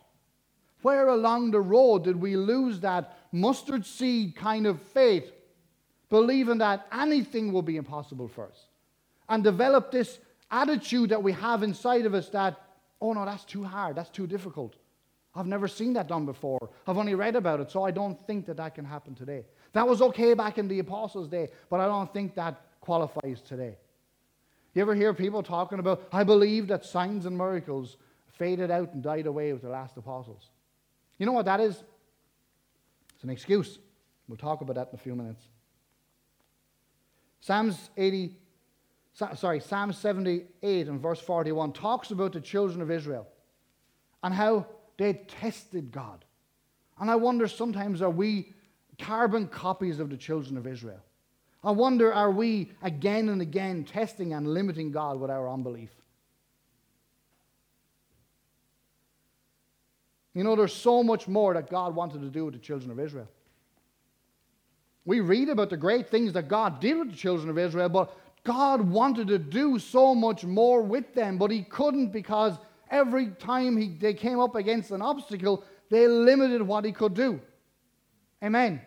Where 0.82 1.08
along 1.08 1.50
the 1.50 1.60
road 1.60 2.04
did 2.04 2.14
we 2.14 2.36
lose 2.36 2.78
that 2.80 3.18
mustard 3.32 3.84
seed 3.84 4.36
kind 4.36 4.68
of 4.68 4.80
faith, 4.80 5.32
believing 6.10 6.58
that 6.58 6.86
anything 6.92 7.52
will 7.52 7.62
be 7.62 7.76
impossible 7.76 8.28
for 8.28 8.46
us? 8.46 8.66
And 9.28 9.42
develop 9.42 9.90
this 9.90 10.20
attitude 10.48 11.10
that 11.10 11.24
we 11.24 11.32
have 11.32 11.64
inside 11.64 12.06
of 12.06 12.14
us 12.14 12.28
that, 12.28 12.60
oh 13.00 13.12
no, 13.14 13.24
that's 13.24 13.44
too 13.44 13.64
hard, 13.64 13.96
that's 13.96 14.10
too 14.10 14.28
difficult. 14.28 14.76
I've 15.34 15.46
never 15.46 15.66
seen 15.66 15.94
that 15.94 16.08
done 16.08 16.26
before. 16.26 16.70
I've 16.86 16.98
only 16.98 17.14
read 17.14 17.36
about 17.36 17.60
it, 17.60 17.70
so 17.70 17.84
I 17.84 17.90
don't 17.90 18.18
think 18.26 18.46
that 18.46 18.58
that 18.58 18.74
can 18.74 18.84
happen 18.84 19.14
today. 19.14 19.46
That 19.72 19.88
was 19.88 20.02
okay 20.02 20.34
back 20.34 20.58
in 20.58 20.68
the 20.68 20.78
apostles' 20.78 21.28
day, 21.28 21.48
but 21.70 21.80
I 21.80 21.86
don't 21.86 22.12
think 22.12 22.34
that 22.34 22.60
qualifies 22.80 23.40
today. 23.40 23.76
You 24.74 24.82
ever 24.82 24.94
hear 24.94 25.14
people 25.14 25.42
talking 25.42 25.78
about, 25.78 26.06
I 26.12 26.24
believe 26.24 26.68
that 26.68 26.84
signs 26.84 27.24
and 27.24 27.36
miracles 27.36 27.96
faded 28.28 28.70
out 28.70 28.92
and 28.92 29.02
died 29.02 29.26
away 29.26 29.52
with 29.52 29.62
the 29.62 29.68
last 29.68 29.96
apostles? 29.96 30.50
You 31.18 31.26
know 31.26 31.32
what 31.32 31.46
that 31.46 31.60
is? 31.60 31.82
It's 33.14 33.24
an 33.24 33.30
excuse. 33.30 33.78
We'll 34.28 34.36
talk 34.36 34.60
about 34.60 34.76
that 34.76 34.88
in 34.88 34.94
a 34.94 34.98
few 34.98 35.14
minutes. 35.14 35.44
Psalms 37.40 37.90
80, 37.96 38.36
sorry, 39.34 39.60
Psalm 39.60 39.92
78 39.92 40.88
and 40.88 41.00
verse 41.00 41.20
41 41.20 41.72
talks 41.72 42.10
about 42.10 42.32
the 42.32 42.40
children 42.40 42.80
of 42.80 42.90
Israel 42.90 43.26
and 44.22 44.32
how 44.32 44.66
they 44.98 45.14
tested 45.14 45.90
God. 45.92 46.24
And 46.98 47.10
I 47.10 47.16
wonder 47.16 47.48
sometimes 47.48 48.02
are 48.02 48.10
we 48.10 48.52
carbon 48.98 49.48
copies 49.48 49.98
of 49.98 50.10
the 50.10 50.16
children 50.16 50.56
of 50.56 50.66
Israel? 50.66 51.00
I 51.64 51.70
wonder, 51.70 52.12
are 52.12 52.30
we 52.30 52.72
again 52.82 53.28
and 53.28 53.40
again 53.40 53.84
testing 53.84 54.32
and 54.32 54.48
limiting 54.48 54.90
God 54.90 55.20
with 55.20 55.30
our 55.30 55.48
unbelief? 55.48 55.90
You 60.34 60.44
know, 60.44 60.56
there's 60.56 60.72
so 60.72 61.02
much 61.02 61.28
more 61.28 61.54
that 61.54 61.70
God 61.70 61.94
wanted 61.94 62.22
to 62.22 62.28
do 62.28 62.46
with 62.46 62.54
the 62.54 62.60
children 62.60 62.90
of 62.90 62.98
Israel. 62.98 63.28
We 65.04 65.20
read 65.20 65.48
about 65.48 65.70
the 65.70 65.76
great 65.76 66.08
things 66.08 66.32
that 66.32 66.48
God 66.48 66.80
did 66.80 66.98
with 66.98 67.10
the 67.10 67.16
children 67.16 67.50
of 67.50 67.58
Israel, 67.58 67.88
but 67.88 68.16
God 68.44 68.80
wanted 68.80 69.28
to 69.28 69.38
do 69.38 69.78
so 69.78 70.14
much 70.14 70.44
more 70.44 70.82
with 70.82 71.14
them, 71.14 71.38
but 71.38 71.50
He 71.50 71.62
couldn't 71.62 72.08
because 72.08 72.56
every 72.92 73.28
time 73.28 73.76
he, 73.76 73.88
they 73.88 74.14
came 74.14 74.38
up 74.38 74.54
against 74.54 74.90
an 74.90 75.02
obstacle, 75.02 75.64
they 75.90 76.06
limited 76.06 76.62
what 76.62 76.84
He 76.84 76.92
could 76.92 77.14
do. 77.14 77.40
Amen. 78.44 78.80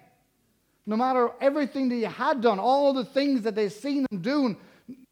No 0.86 0.96
matter 0.96 1.32
everything 1.42 1.90
that 1.90 1.96
He 1.96 2.04
had 2.04 2.40
done, 2.42 2.60
all 2.60 2.94
the 2.94 3.04
things 3.04 3.42
that 3.42 3.56
they'd 3.56 3.70
seen 3.70 4.06
Him 4.10 4.22
doing, 4.22 4.58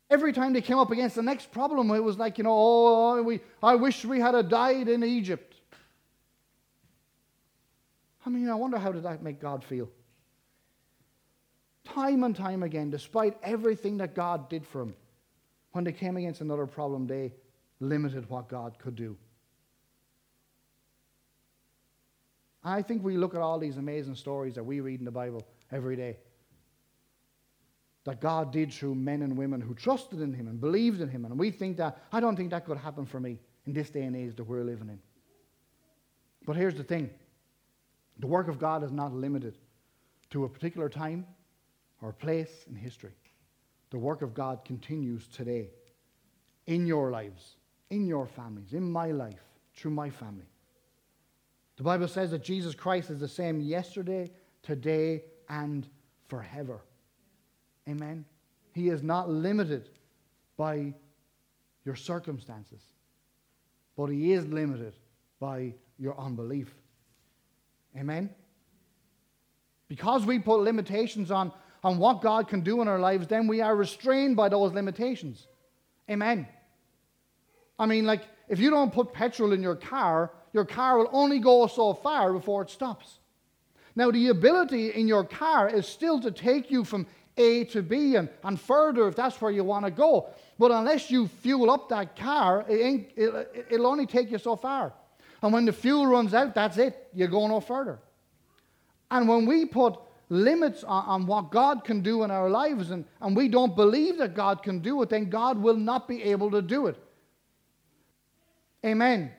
every 0.09 0.31
time 0.31 0.53
they 0.53 0.61
came 0.61 0.77
up 0.77 0.91
against 0.91 1.15
the 1.15 1.23
next 1.23 1.51
problem, 1.51 1.89
it 1.91 2.03
was 2.03 2.17
like, 2.17 2.37
you 2.37 2.43
know, 2.43 2.53
oh, 2.53 3.23
we, 3.23 3.41
I 3.61 3.75
wish 3.75 4.05
we 4.05 4.19
had 4.19 4.47
died 4.47 4.87
in 4.87 5.03
Egypt. 5.03 5.55
I 8.25 8.29
mean, 8.29 8.47
I 8.47 8.55
wonder 8.55 8.77
how 8.77 8.91
did 8.91 9.03
that 9.03 9.21
make 9.21 9.41
God 9.41 9.63
feel? 9.63 9.89
Time 11.83 12.23
and 12.23 12.33
time 12.33 12.63
again, 12.63 12.89
despite 12.89 13.37
everything 13.43 13.97
that 13.97 14.15
God 14.15 14.49
did 14.49 14.65
for 14.65 14.81
him, 14.81 14.95
when 15.73 15.83
they 15.83 15.91
came 15.91 16.15
against 16.15 16.39
another 16.39 16.65
problem, 16.65 17.07
they 17.07 17.33
limited 17.83 18.29
what 18.29 18.49
God 18.49 18.77
could 18.79 18.95
do. 18.95 19.17
I 22.63 22.81
think 22.81 23.03
we 23.03 23.17
look 23.17 23.35
at 23.35 23.41
all 23.41 23.59
these 23.59 23.77
amazing 23.77 24.15
stories 24.15 24.55
that 24.55 24.63
we 24.63 24.79
read 24.79 24.99
in 24.99 25.05
the 25.05 25.11
Bible 25.11 25.45
every 25.71 25.95
day. 25.95 26.17
That 28.05 28.21
God 28.21 28.51
did 28.51 28.71
through 28.71 28.95
men 28.95 29.21
and 29.21 29.37
women 29.37 29.61
who 29.61 29.73
trusted 29.73 30.21
in 30.21 30.33
Him 30.33 30.47
and 30.47 30.59
believed 30.59 31.01
in 31.01 31.09
Him. 31.09 31.25
And 31.25 31.37
we 31.37 31.51
think 31.51 31.77
that, 31.77 32.03
I 32.11 32.19
don't 32.19 32.35
think 32.35 32.51
that 32.51 32.65
could 32.65 32.77
happen 32.77 33.05
for 33.05 33.19
me 33.19 33.39
in 33.65 33.73
this 33.73 33.89
day 33.89 34.03
and 34.03 34.15
age 34.15 34.35
that 34.35 34.43
we're 34.43 34.63
living 34.63 34.89
in. 34.89 34.99
But 36.45 36.55
here's 36.55 36.75
the 36.75 36.83
thing 36.83 37.09
the 38.19 38.27
work 38.27 38.47
of 38.47 38.59
God 38.59 38.83
is 38.83 38.91
not 38.91 39.13
limited 39.13 39.57
to 40.29 40.45
a 40.45 40.49
particular 40.49 40.89
time 40.89 41.25
or 42.01 42.11
place 42.11 42.65
in 42.69 42.75
history. 42.75 43.13
The 43.91 43.97
work 43.97 44.21
of 44.21 44.33
God 44.33 44.65
continues 44.65 45.27
today 45.27 45.69
in 46.67 46.87
your 46.87 47.11
lives, 47.11 47.57
in 47.89 48.07
your 48.07 48.27
families, 48.27 48.73
in 48.73 48.91
my 48.91 49.11
life, 49.11 49.43
through 49.75 49.91
my 49.91 50.09
family. 50.09 50.47
The 51.77 51.83
Bible 51.83 52.07
says 52.07 52.31
that 52.31 52.43
Jesus 52.43 52.75
Christ 52.75 53.09
is 53.09 53.19
the 53.19 53.27
same 53.27 53.59
yesterday, 53.59 54.31
today, 54.61 55.23
and 55.49 55.87
forever. 56.27 56.81
Amen. 57.87 58.25
He 58.73 58.89
is 58.89 59.03
not 59.03 59.29
limited 59.29 59.89
by 60.57 60.93
your 61.85 61.95
circumstances, 61.95 62.81
but 63.97 64.07
He 64.07 64.33
is 64.33 64.45
limited 64.47 64.93
by 65.39 65.73
your 65.97 66.19
unbelief. 66.19 66.73
Amen? 67.97 68.29
Because 69.87 70.25
we 70.25 70.39
put 70.39 70.61
limitations 70.61 71.29
on, 71.29 71.51
on 71.83 71.97
what 71.97 72.21
God 72.21 72.47
can 72.47 72.61
do 72.61 72.81
in 72.81 72.87
our 72.87 72.99
lives, 72.99 73.27
then 73.27 73.47
we 73.47 73.61
are 73.61 73.75
restrained 73.75 74.35
by 74.35 74.49
those 74.49 74.73
limitations. 74.73 75.47
Amen. 76.09 76.47
I 77.79 77.85
mean, 77.85 78.05
like, 78.05 78.23
if 78.47 78.59
you 78.59 78.69
don't 78.69 78.93
put 78.93 79.13
petrol 79.13 79.53
in 79.53 79.61
your 79.61 79.75
car, 79.75 80.31
your 80.53 80.65
car 80.65 80.97
will 80.97 81.09
only 81.11 81.39
go 81.39 81.67
so 81.67 81.93
far 81.93 82.31
before 82.31 82.61
it 82.61 82.69
stops. 82.69 83.19
Now, 83.95 84.11
the 84.11 84.29
ability 84.29 84.89
in 84.91 85.07
your 85.07 85.23
car 85.23 85.69
is 85.69 85.87
still 85.87 86.19
to 86.21 86.31
take 86.31 86.71
you 86.71 86.83
from 86.83 87.05
A 87.37 87.65
to 87.65 87.81
B 87.81 88.15
and, 88.15 88.29
and 88.43 88.59
further 88.59 89.07
if 89.07 89.15
that's 89.15 89.39
where 89.41 89.51
you 89.51 89.63
want 89.63 89.85
to 89.85 89.91
go. 89.91 90.29
But 90.57 90.71
unless 90.71 91.11
you 91.11 91.27
fuel 91.27 91.69
up 91.71 91.89
that 91.89 92.15
car, 92.15 92.65
it 92.67 93.11
it, 93.15 93.67
it'll 93.69 93.87
only 93.87 94.05
take 94.05 94.31
you 94.31 94.37
so 94.37 94.55
far. 94.55 94.93
And 95.41 95.51
when 95.51 95.65
the 95.65 95.73
fuel 95.73 96.07
runs 96.07 96.33
out, 96.33 96.55
that's 96.55 96.77
it. 96.77 97.09
You 97.13 97.27
go 97.27 97.47
no 97.47 97.59
further. 97.59 97.99
And 99.11 99.27
when 99.27 99.45
we 99.45 99.65
put 99.65 99.99
limits 100.29 100.83
on, 100.83 101.05
on, 101.05 101.27
what 101.27 101.51
God 101.51 101.83
can 101.83 102.01
do 102.01 102.23
in 102.23 102.31
our 102.31 102.49
lives 102.49 102.91
and, 102.91 103.05
and 103.21 103.35
we 103.35 103.47
don't 103.47 103.75
believe 103.75 104.17
that 104.17 104.35
God 104.35 104.63
can 104.63 104.79
do 104.79 105.01
it, 105.01 105.09
then 105.09 105.29
God 105.29 105.61
will 105.61 105.75
not 105.75 106.07
be 106.07 106.23
able 106.23 106.49
to 106.51 106.61
do 106.61 106.87
it. 106.87 106.97
Amen. 108.85 109.31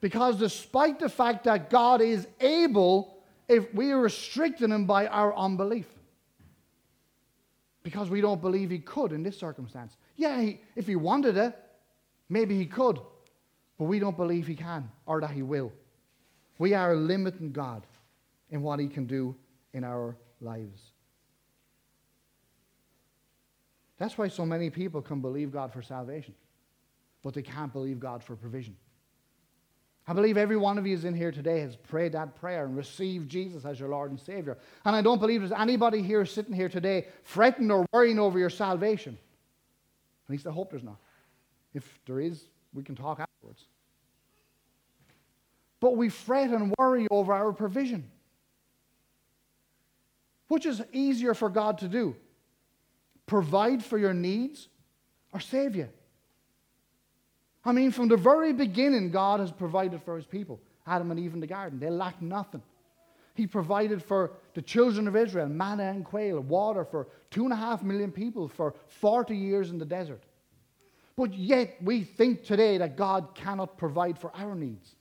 Because 0.00 0.36
despite 0.38 0.98
the 0.98 1.08
fact 1.08 1.44
that 1.44 1.70
God 1.70 2.00
is 2.00 2.26
able, 2.40 3.22
if 3.48 3.72
we 3.74 3.90
are 3.92 4.00
restricting 4.00 4.70
Him 4.70 4.86
by 4.86 5.06
our 5.06 5.34
unbelief, 5.36 5.86
because 7.82 8.10
we 8.10 8.20
don't 8.20 8.40
believe 8.40 8.70
He 8.70 8.78
could 8.78 9.12
in 9.12 9.22
this 9.22 9.38
circumstance. 9.38 9.96
Yeah, 10.16 10.40
he, 10.40 10.60
if 10.76 10.86
He 10.86 10.96
wanted 10.96 11.36
it, 11.36 11.56
maybe 12.28 12.56
He 12.56 12.66
could. 12.66 12.98
But 13.78 13.84
we 13.84 13.98
don't 13.98 14.16
believe 14.16 14.46
He 14.46 14.54
can 14.54 14.90
or 15.06 15.20
that 15.20 15.30
He 15.30 15.42
will. 15.42 15.72
We 16.58 16.74
are 16.74 16.94
limiting 16.94 17.52
God 17.52 17.86
in 18.50 18.62
what 18.62 18.80
He 18.80 18.88
can 18.88 19.06
do 19.06 19.34
in 19.72 19.84
our 19.84 20.16
lives. 20.40 20.92
That's 23.98 24.18
why 24.18 24.28
so 24.28 24.44
many 24.44 24.68
people 24.68 25.00
can 25.00 25.20
believe 25.20 25.52
God 25.52 25.72
for 25.72 25.80
salvation, 25.80 26.34
but 27.22 27.34
they 27.34 27.42
can't 27.42 27.72
believe 27.72 28.00
God 28.00 28.22
for 28.22 28.36
provision. 28.36 28.76
I 30.06 30.12
believe 30.14 30.36
every 30.36 30.56
one 30.56 30.78
of 30.78 30.86
you 30.86 30.94
is 30.94 31.04
in 31.04 31.14
here 31.14 31.30
today 31.30 31.60
has 31.60 31.76
prayed 31.76 32.12
that 32.12 32.34
prayer 32.34 32.64
and 32.64 32.76
received 32.76 33.28
Jesus 33.30 33.64
as 33.64 33.78
your 33.78 33.88
Lord 33.88 34.10
and 34.10 34.18
Savior. 34.18 34.58
And 34.84 34.96
I 34.96 35.00
don't 35.00 35.20
believe 35.20 35.40
there's 35.40 35.52
anybody 35.52 36.02
here 36.02 36.26
sitting 36.26 36.52
here 36.52 36.68
today 36.68 37.06
fretting 37.22 37.70
or 37.70 37.86
worrying 37.92 38.18
over 38.18 38.38
your 38.38 38.50
salvation. 38.50 39.16
At 40.26 40.30
least 40.30 40.46
I 40.46 40.50
hope 40.50 40.70
there's 40.70 40.82
not. 40.82 40.98
If 41.72 42.00
there 42.06 42.20
is, 42.20 42.42
we 42.74 42.82
can 42.82 42.96
talk 42.96 43.20
afterwards 43.20 43.66
but 45.82 45.96
we 45.96 46.08
fret 46.08 46.50
and 46.50 46.72
worry 46.78 47.08
over 47.10 47.32
our 47.32 47.52
provision. 47.52 48.08
Which 50.46 50.64
is 50.64 50.80
easier 50.92 51.34
for 51.34 51.48
God 51.48 51.78
to 51.78 51.88
do? 51.88 52.14
Provide 53.26 53.84
for 53.84 53.98
your 53.98 54.14
needs 54.14 54.68
or 55.32 55.40
save 55.40 55.74
you? 55.74 55.88
I 57.64 57.72
mean, 57.72 57.92
from 57.92 58.08
the 58.08 58.16
very 58.16 58.52
beginning, 58.52 59.10
God 59.10 59.40
has 59.40 59.52
provided 59.52 60.02
for 60.02 60.16
his 60.16 60.26
people, 60.26 60.60
Adam 60.86 61.10
and 61.10 61.20
Eve 61.20 61.34
in 61.34 61.40
the 61.40 61.46
garden. 61.46 61.78
They 61.78 61.90
lacked 61.90 62.22
nothing. 62.22 62.62
He 63.34 63.46
provided 63.46 64.02
for 64.02 64.32
the 64.54 64.62
children 64.62 65.08
of 65.08 65.16
Israel 65.16 65.48
manna 65.48 65.84
and 65.84 66.04
quail, 66.04 66.40
water 66.40 66.84
for 66.84 67.08
two 67.30 67.44
and 67.44 67.52
a 67.52 67.56
half 67.56 67.82
million 67.82 68.12
people 68.12 68.48
for 68.48 68.74
40 68.88 69.36
years 69.36 69.70
in 69.70 69.78
the 69.78 69.84
desert. 69.84 70.22
But 71.16 71.34
yet, 71.34 71.76
we 71.82 72.04
think 72.04 72.44
today 72.44 72.78
that 72.78 72.96
God 72.96 73.34
cannot 73.34 73.78
provide 73.78 74.18
for 74.18 74.34
our 74.34 74.54
needs. 74.54 74.94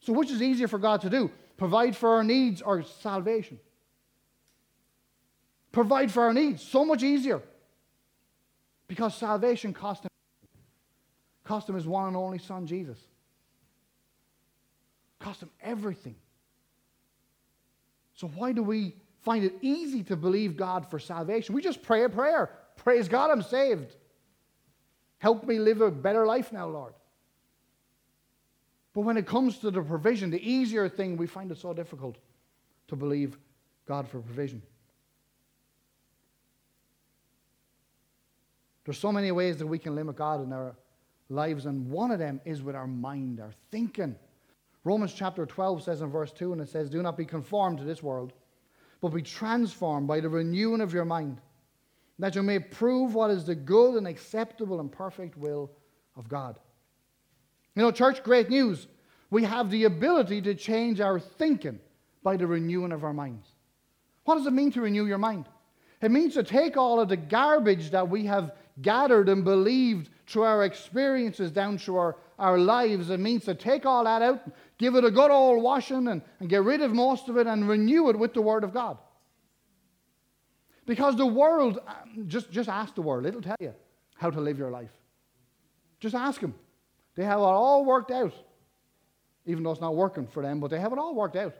So, 0.00 0.12
which 0.12 0.30
is 0.30 0.42
easier 0.42 0.68
for 0.68 0.78
God 0.78 1.02
to 1.02 1.10
do? 1.10 1.30
Provide 1.56 1.94
for 1.94 2.16
our 2.16 2.24
needs 2.24 2.62
or 2.62 2.82
salvation? 2.82 3.60
Provide 5.72 6.10
for 6.10 6.24
our 6.24 6.32
needs. 6.32 6.62
So 6.62 6.84
much 6.84 7.02
easier. 7.02 7.42
Because 8.88 9.14
salvation 9.14 9.72
cost 9.72 10.04
him. 10.04 10.09
Cost 11.50 11.68
him 11.68 11.74
his 11.74 11.84
one 11.88 12.06
and 12.06 12.16
only 12.16 12.38
son, 12.38 12.64
Jesus. 12.64 12.96
Cost 15.18 15.42
him 15.42 15.50
everything. 15.60 16.14
So, 18.14 18.28
why 18.28 18.52
do 18.52 18.62
we 18.62 18.94
find 19.22 19.42
it 19.42 19.54
easy 19.60 20.04
to 20.04 20.16
believe 20.16 20.56
God 20.56 20.88
for 20.88 21.00
salvation? 21.00 21.56
We 21.56 21.60
just 21.60 21.82
pray 21.82 22.04
a 22.04 22.08
prayer. 22.08 22.52
Praise 22.76 23.08
God, 23.08 23.32
I'm 23.32 23.42
saved. 23.42 23.96
Help 25.18 25.44
me 25.44 25.58
live 25.58 25.80
a 25.80 25.90
better 25.90 26.24
life 26.24 26.52
now, 26.52 26.68
Lord. 26.68 26.94
But 28.94 29.00
when 29.00 29.16
it 29.16 29.26
comes 29.26 29.58
to 29.58 29.72
the 29.72 29.82
provision, 29.82 30.30
the 30.30 30.48
easier 30.48 30.88
thing, 30.88 31.16
we 31.16 31.26
find 31.26 31.50
it 31.50 31.58
so 31.58 31.74
difficult 31.74 32.16
to 32.86 32.94
believe 32.94 33.36
God 33.86 34.06
for 34.06 34.20
provision. 34.20 34.62
There's 38.84 38.98
so 38.98 39.10
many 39.10 39.32
ways 39.32 39.56
that 39.56 39.66
we 39.66 39.80
can 39.80 39.96
limit 39.96 40.14
God 40.14 40.44
in 40.44 40.52
our 40.52 40.76
lives, 41.30 41.66
and 41.66 41.88
one 41.90 42.10
of 42.10 42.18
them 42.18 42.40
is 42.44 42.62
with 42.62 42.74
our 42.74 42.86
mind, 42.86 43.40
our 43.40 43.52
thinking. 43.70 44.16
Romans 44.84 45.12
chapter 45.14 45.46
12 45.46 45.82
says 45.82 46.00
in 46.00 46.10
verse 46.10 46.32
2, 46.32 46.52
and 46.52 46.60
it 46.60 46.68
says, 46.68 46.90
Do 46.90 47.02
not 47.02 47.16
be 47.16 47.24
conformed 47.24 47.78
to 47.78 47.84
this 47.84 48.02
world, 48.02 48.32
but 49.00 49.10
be 49.10 49.22
transformed 49.22 50.08
by 50.08 50.20
the 50.20 50.28
renewing 50.28 50.80
of 50.80 50.92
your 50.92 51.04
mind, 51.04 51.40
that 52.18 52.34
you 52.34 52.42
may 52.42 52.58
prove 52.58 53.14
what 53.14 53.30
is 53.30 53.44
the 53.44 53.54
good 53.54 53.96
and 53.96 54.06
acceptable 54.06 54.80
and 54.80 54.90
perfect 54.90 55.36
will 55.36 55.70
of 56.16 56.28
God. 56.28 56.58
You 57.74 57.82
know, 57.82 57.92
church, 57.92 58.22
great 58.22 58.50
news. 58.50 58.88
We 59.30 59.44
have 59.44 59.70
the 59.70 59.84
ability 59.84 60.42
to 60.42 60.54
change 60.54 61.00
our 61.00 61.20
thinking 61.20 61.78
by 62.22 62.36
the 62.36 62.46
renewing 62.46 62.92
of 62.92 63.04
our 63.04 63.12
minds. 63.12 63.46
What 64.24 64.36
does 64.36 64.46
it 64.46 64.52
mean 64.52 64.72
to 64.72 64.80
renew 64.80 65.06
your 65.06 65.18
mind? 65.18 65.46
It 66.02 66.10
means 66.10 66.34
to 66.34 66.42
take 66.42 66.76
all 66.76 66.98
of 67.00 67.08
the 67.08 67.16
garbage 67.16 67.90
that 67.90 68.08
we 68.08 68.24
have 68.26 68.52
gathered 68.80 69.28
and 69.28 69.44
believed 69.44 70.10
through 70.30 70.44
our 70.44 70.64
experiences 70.64 71.50
down 71.50 71.76
through 71.76 71.96
our, 71.96 72.16
our 72.38 72.56
lives. 72.56 73.10
It 73.10 73.18
means 73.18 73.44
to 73.46 73.54
take 73.54 73.84
all 73.84 74.04
that 74.04 74.22
out, 74.22 74.40
give 74.78 74.94
it 74.94 75.04
a 75.04 75.10
good 75.10 75.30
old 75.30 75.62
washing, 75.62 76.06
and, 76.06 76.22
and 76.38 76.48
get 76.48 76.62
rid 76.62 76.82
of 76.82 76.92
most 76.92 77.28
of 77.28 77.36
it 77.36 77.48
and 77.48 77.68
renew 77.68 78.08
it 78.10 78.18
with 78.18 78.32
the 78.32 78.40
Word 78.40 78.62
of 78.62 78.72
God. 78.72 78.96
Because 80.86 81.16
the 81.16 81.26
world, 81.26 81.80
um, 81.86 82.26
just, 82.28 82.50
just 82.50 82.68
ask 82.68 82.94
the 82.94 83.02
world, 83.02 83.26
it'll 83.26 83.42
tell 83.42 83.56
you 83.58 83.74
how 84.14 84.30
to 84.30 84.40
live 84.40 84.58
your 84.58 84.70
life. 84.70 84.90
Just 85.98 86.14
ask 86.14 86.40
them. 86.40 86.54
They 87.16 87.24
have 87.24 87.40
it 87.40 87.42
all 87.42 87.84
worked 87.84 88.12
out, 88.12 88.32
even 89.46 89.64
though 89.64 89.72
it's 89.72 89.80
not 89.80 89.96
working 89.96 90.26
for 90.26 90.42
them, 90.42 90.60
but 90.60 90.70
they 90.70 90.78
have 90.78 90.92
it 90.92 90.98
all 90.98 91.14
worked 91.14 91.36
out. 91.36 91.54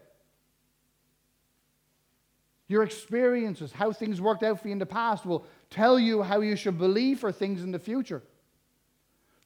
Your 2.69 2.85
experiences, 2.85 3.73
how 3.73 3.91
things 3.91 4.21
worked 4.21 4.45
out 4.45 4.61
for 4.63 4.69
you 4.69 4.73
in 4.73 4.79
the 4.79 4.87
past, 4.87 5.27
will 5.27 5.45
tell 5.71 5.99
you 5.99 6.23
how 6.23 6.41
you 6.41 6.55
should 6.55 6.79
believe 6.79 7.19
for 7.19 7.33
things 7.33 7.65
in 7.65 7.73
the 7.73 7.81
future. 7.81 8.23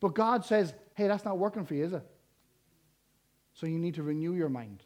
But 0.04 0.12
God 0.12 0.44
says, 0.44 0.74
hey, 0.96 1.08
that's 1.08 1.24
not 1.24 1.38
working 1.38 1.64
for 1.64 1.72
you, 1.72 1.86
is 1.86 1.94
it? 1.94 2.06
So 3.54 3.64
you 3.64 3.78
need 3.78 3.94
to 3.94 4.02
renew 4.02 4.34
your 4.34 4.50
mind. 4.50 4.82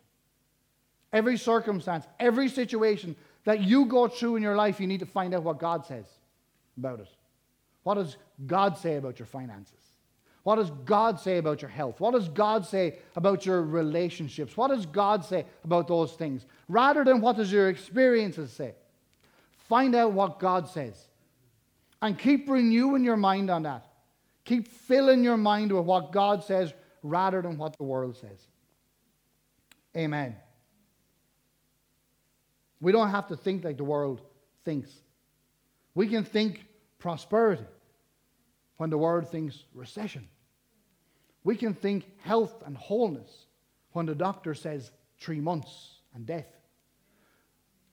Every 1.13 1.37
circumstance, 1.37 2.07
every 2.21 2.49
situation 2.49 3.17
that 3.43 3.61
you 3.61 3.87
go 3.87 4.07
through 4.07 4.37
in 4.37 4.45
your 4.45 4.55
life, 4.55 4.79
you 4.79 4.87
need 4.87 5.01
to 5.01 5.07
find 5.07 5.35
out 5.35 5.43
what 5.43 5.59
God 5.59 5.85
says 5.85 6.05
about 6.77 7.01
it. 7.01 7.09
What 7.83 7.95
does 7.95 8.17
God 8.47 8.79
say 8.79 8.95
about 8.95 9.19
your 9.19 9.27
finances? 9.27 9.81
What 10.45 10.55
does 10.55 10.71
God 10.85 11.19
say 11.19 11.39
about 11.39 11.63
your 11.63 11.69
health? 11.69 11.99
What 11.99 12.13
does 12.13 12.29
God 12.29 12.65
say 12.65 13.01
about 13.17 13.45
your 13.45 13.61
relationships? 13.65 14.57
What 14.57 14.69
does 14.69 14.87
God 14.87 15.25
say 15.25 15.47
about 15.65 15.89
those 15.89 16.13
things? 16.13 16.47
Rather 16.69 17.03
than 17.03 17.21
what 17.21 17.35
does 17.35 17.51
your 17.51 17.71
experiences 17.71 18.53
say? 18.53 18.77
Find 19.69 19.97
out 19.97 20.13
what 20.13 20.39
God 20.39 20.69
says. 20.69 21.09
And 22.01 22.17
keep 22.17 22.49
renewing 22.49 23.03
your 23.03 23.17
mind 23.17 23.51
on 23.51 23.65
that. 23.65 23.88
Keep 24.49 24.69
filling 24.69 25.23
your 25.23 25.37
mind 25.37 25.71
with 25.73 25.85
what 25.85 26.11
God 26.11 26.43
says 26.43 26.73
rather 27.03 27.43
than 27.43 27.59
what 27.59 27.77
the 27.77 27.85
world 27.85 28.17
says. 28.17 28.47
Amen. 29.95 30.35
We 32.81 32.91
don't 32.91 33.11
have 33.11 33.29
to 33.29 33.37
think 33.37 33.63
like 33.63 33.77
the 33.77 33.85
world 33.85 34.23
thinks. 34.65 34.91
We 35.95 36.09
can 36.09 36.25
think 36.25 36.65
prosperity 36.99 37.67
when 38.79 38.89
the 38.89 38.97
world 38.97 39.29
thinks 39.29 39.65
recession. 39.75 40.27
We 41.45 41.55
can 41.55 41.75
think 41.75 42.07
health 42.23 42.63
and 42.65 42.75
wholeness 42.75 43.49
when 43.93 44.07
the 44.07 44.15
doctor 44.15 44.55
says 44.55 44.91
three 45.21 45.41
months 45.41 46.01
and 46.15 46.25
death. 46.25 46.49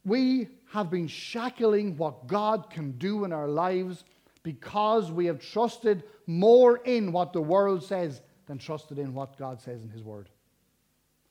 We 0.06 0.48
have 0.72 0.90
been 0.90 1.08
shackling 1.08 1.98
what 1.98 2.28
God 2.28 2.70
can 2.70 2.94
do 2.94 3.26
in 3.26 3.34
our 3.34 3.50
lives 3.50 4.06
because 4.46 5.12
we 5.12 5.26
have 5.26 5.40
trusted 5.40 6.04
more 6.28 6.78
in 6.78 7.12
what 7.12 7.34
the 7.34 7.42
world 7.42 7.84
says 7.84 8.22
than 8.46 8.60
trusted 8.60 9.00
in 9.00 9.12
what 9.12 9.40
God 9.40 9.60
says 9.60 9.82
in 9.82 9.90
His 9.90 10.04
Word. 10.04 10.30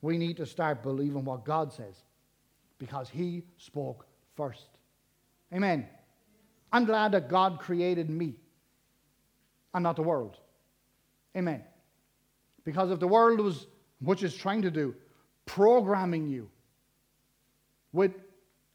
We 0.02 0.18
need 0.18 0.36
to 0.38 0.46
start 0.46 0.82
believing 0.82 1.24
what 1.24 1.44
God 1.44 1.72
says 1.72 1.94
because 2.76 3.08
He 3.08 3.44
spoke 3.56 4.04
first. 4.34 4.66
Amen. 5.54 5.86
I'm 6.72 6.86
glad 6.86 7.12
that 7.12 7.28
God 7.28 7.60
created 7.60 8.10
me 8.10 8.34
and 9.72 9.84
not 9.84 9.94
the 9.94 10.02
world. 10.02 10.36
Amen. 11.36 11.62
Because 12.64 12.90
if 12.90 12.98
the 12.98 13.06
world 13.06 13.38
was, 13.38 13.68
which 14.00 14.24
is 14.24 14.34
trying 14.34 14.62
to 14.62 14.72
do, 14.72 14.92
programming 15.46 16.26
you 16.26 16.50
with 17.92 18.10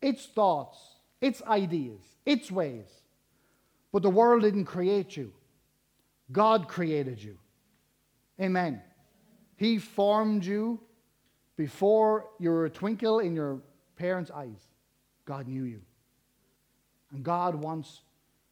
its 0.01 0.27
thoughts, 0.27 0.77
its 1.19 1.41
ideas, 1.43 1.99
its 2.25 2.49
ways, 2.49 2.87
but 3.91 4.01
the 4.03 4.09
world 4.09 4.43
didn't 4.43 4.65
create 4.65 5.17
you, 5.17 5.31
God 6.31 6.67
created 6.67 7.21
you. 7.21 7.37
Amen. 8.39 8.81
He 9.55 9.77
formed 9.77 10.45
you 10.45 10.79
before 11.57 12.27
you 12.39 12.51
were 12.51 12.65
a 12.65 12.69
twinkle 12.69 13.19
in 13.19 13.35
your 13.35 13.59
parents' 13.97 14.31
eyes. 14.31 14.67
God 15.25 15.47
knew 15.47 15.63
you. 15.63 15.81
And 17.11 17.23
God 17.23 17.55
wants 17.55 18.01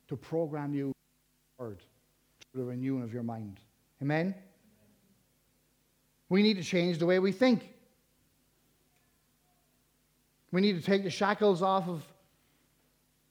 to 0.10 0.17
program 0.17 0.73
you 0.73 0.91
word 1.58 1.82
through 2.52 2.62
the 2.62 2.67
renewing 2.67 3.04
of 3.04 3.13
your 3.13 3.23
mind. 3.23 3.60
Amen? 4.02 4.36
We 6.30 6.43
need 6.43 6.56
to 6.56 6.63
change 6.63 6.97
the 6.97 7.06
way 7.06 7.19
we 7.19 7.32
think. 7.32 7.73
We 10.52 10.62
need 10.62 10.73
to 10.73 10.82
take 10.82 11.04
the 11.04 11.10
shackles 11.10 11.62
off 11.62 11.88
of, 11.88 12.04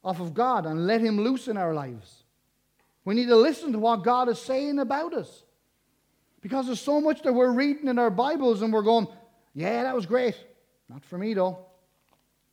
off 0.06 0.20
of 0.20 0.34
God 0.34 0.66
and 0.66 0.86
let 0.86 1.00
Him 1.00 1.20
loose 1.20 1.48
in 1.48 1.56
our 1.56 1.74
lives. 1.74 2.22
We 3.04 3.16
need 3.16 3.26
to 3.26 3.36
listen 3.36 3.72
to 3.72 3.78
what 3.78 4.04
God 4.04 4.28
is 4.28 4.38
saying 4.38 4.78
about 4.78 5.12
us. 5.12 5.42
Because 6.40 6.66
there's 6.66 6.80
so 6.80 7.00
much 7.00 7.22
that 7.22 7.32
we're 7.32 7.50
reading 7.50 7.88
in 7.88 7.98
our 7.98 8.10
Bibles 8.10 8.62
and 8.62 8.72
we're 8.72 8.82
going, 8.82 9.08
yeah, 9.52 9.82
that 9.82 9.96
was 9.96 10.06
great. 10.06 10.36
Not 10.88 11.04
for 11.04 11.18
me, 11.18 11.34
though. 11.34 11.58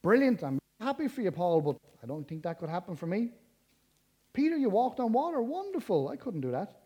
Brilliant. 0.02 0.44
I'm 0.44 0.58
happy 0.82 1.08
for 1.08 1.22
you, 1.22 1.30
Paul, 1.30 1.62
but 1.62 1.78
I 2.02 2.08
don't 2.08 2.28
think 2.28 2.42
that 2.44 2.58
could 2.58 2.70
happen 2.70 2.96
for 2.96 3.06
me. 3.06 3.30
Peter, 4.34 4.58
you 4.58 4.70
walked 4.70 5.00
on 5.00 5.14
water. 5.14 5.40
Wonderful. 5.40 6.10
I 6.10 6.16
couldn't 6.16 6.42
do 6.42 6.52
that. 6.52 6.82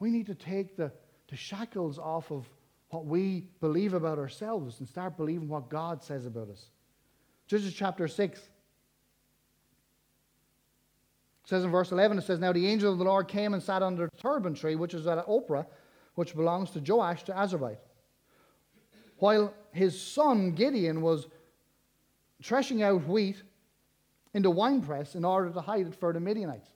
We 0.00 0.10
need 0.10 0.26
to 0.26 0.34
take 0.34 0.76
the, 0.76 0.90
the 1.28 1.36
shackles 1.36 1.96
off 1.96 2.32
of 2.32 2.48
what 2.88 3.06
we 3.06 3.46
believe 3.60 3.94
about 3.94 4.18
ourselves 4.18 4.80
and 4.80 4.88
start 4.88 5.16
believing 5.16 5.48
what 5.48 5.68
God 5.68 6.02
says 6.02 6.26
about 6.26 6.48
us. 6.48 6.70
Judges 7.46 7.72
chapter 7.72 8.08
6 8.08 8.40
says 11.44 11.64
in 11.64 11.70
verse 11.70 11.90
11, 11.90 12.18
it 12.18 12.24
says, 12.24 12.38
Now 12.38 12.52
the 12.52 12.66
angel 12.66 12.92
of 12.92 12.98
the 12.98 13.04
Lord 13.04 13.28
came 13.28 13.54
and 13.54 13.62
sat 13.62 13.82
under 13.82 14.06
the 14.06 14.16
terebinth 14.22 14.60
tree, 14.60 14.76
which 14.76 14.94
is 14.94 15.06
at 15.06 15.26
Ophrah, 15.26 15.66
which 16.14 16.36
belongs 16.36 16.70
to 16.70 16.80
Joash 16.80 17.24
the 17.24 17.32
Abiezrite. 17.32 17.78
While 19.18 19.54
his 19.72 20.00
son 20.00 20.52
Gideon 20.52 21.00
was 21.00 21.26
threshing 22.42 22.82
out 22.82 23.06
wheat 23.06 23.42
in 24.34 24.42
the 24.42 24.50
winepress 24.50 25.14
in 25.14 25.24
order 25.24 25.50
to 25.50 25.60
hide 25.60 25.86
it 25.86 25.94
for 25.94 26.12
the 26.12 26.20
Midianites. 26.20 26.68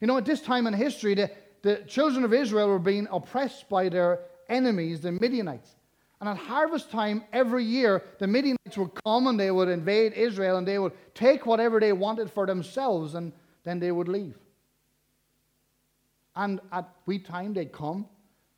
You 0.00 0.06
know, 0.06 0.16
at 0.16 0.24
this 0.24 0.40
time 0.40 0.66
in 0.66 0.74
history, 0.74 1.14
the, 1.14 1.30
the 1.62 1.76
children 1.86 2.24
of 2.24 2.32
Israel 2.32 2.68
were 2.68 2.78
being 2.78 3.06
oppressed 3.10 3.68
by 3.68 3.88
their 3.88 4.20
enemies, 4.48 5.00
the 5.00 5.12
Midianites. 5.12 5.76
And 6.20 6.28
at 6.28 6.36
harvest 6.36 6.90
time 6.90 7.24
every 7.32 7.64
year, 7.64 8.02
the 8.18 8.26
Midianites 8.26 8.76
would 8.76 8.94
come 9.04 9.26
and 9.26 9.38
they 9.38 9.50
would 9.50 9.68
invade 9.68 10.14
Israel 10.14 10.56
and 10.56 10.66
they 10.66 10.78
would 10.78 10.92
take 11.14 11.46
whatever 11.46 11.80
they 11.80 11.92
wanted 11.92 12.30
for 12.30 12.46
themselves 12.46 13.14
and 13.14 13.32
then 13.64 13.80
they 13.80 13.90
would 13.90 14.08
leave. 14.08 14.36
And 16.36 16.60
at 16.72 16.88
wheat 17.06 17.24
time, 17.24 17.54
they'd 17.54 17.72
come 17.72 18.06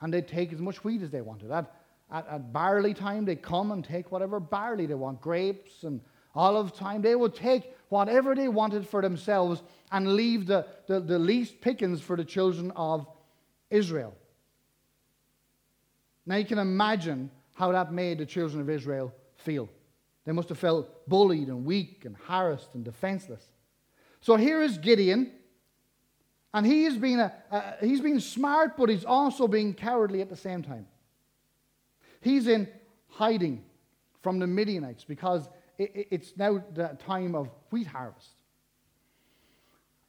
and 0.00 0.12
they'd 0.12 0.28
take 0.28 0.52
as 0.52 0.60
much 0.60 0.84
wheat 0.84 1.02
as 1.02 1.10
they 1.10 1.20
wanted. 1.20 1.50
At, 1.50 1.72
at, 2.10 2.26
at 2.28 2.52
barley 2.52 2.94
time, 2.94 3.24
they'd 3.24 3.42
come 3.42 3.72
and 3.72 3.84
take 3.84 4.10
whatever 4.12 4.40
barley 4.40 4.86
they 4.86 4.94
want, 4.94 5.20
grapes 5.20 5.84
and 5.84 6.00
olive 6.34 6.74
time. 6.74 7.02
They 7.02 7.14
would 7.14 7.34
take 7.34 7.74
whatever 7.88 8.34
they 8.34 8.48
wanted 8.48 8.86
for 8.86 9.02
themselves 9.02 9.62
and 9.92 10.14
leave 10.14 10.46
the, 10.46 10.66
the, 10.86 11.00
the 11.00 11.18
least 11.18 11.60
pickings 11.60 12.00
for 12.00 12.16
the 12.16 12.24
children 12.24 12.72
of 12.76 13.06
Israel. 13.70 14.14
Now 16.24 16.36
you 16.36 16.44
can 16.44 16.58
imagine 16.58 17.30
how 17.54 17.72
that 17.72 17.92
made 17.92 18.18
the 18.18 18.26
children 18.26 18.60
of 18.60 18.68
Israel 18.68 19.12
feel. 19.36 19.68
They 20.24 20.32
must 20.32 20.48
have 20.48 20.58
felt 20.58 21.08
bullied 21.08 21.48
and 21.48 21.64
weak 21.64 22.04
and 22.04 22.16
harassed 22.26 22.70
and 22.74 22.84
defenseless. 22.84 23.44
So 24.26 24.34
here 24.34 24.60
is 24.60 24.76
Gideon, 24.78 25.30
and 26.52 26.66
he 26.66 26.84
is 26.84 26.96
being, 26.96 27.20
a, 27.20 27.32
he's 27.80 28.00
being 28.00 28.18
smart, 28.18 28.76
but 28.76 28.88
he's 28.88 29.04
also 29.04 29.46
being 29.46 29.72
cowardly 29.72 30.20
at 30.20 30.28
the 30.28 30.36
same 30.36 30.64
time. 30.64 30.88
He's 32.20 32.48
in 32.48 32.66
hiding 33.06 33.62
from 34.24 34.40
the 34.40 34.48
Midianites 34.48 35.04
because 35.04 35.48
it, 35.78 36.08
it's 36.10 36.32
now 36.36 36.60
the 36.74 36.98
time 37.06 37.36
of 37.36 37.50
wheat 37.70 37.86
harvest. 37.86 38.32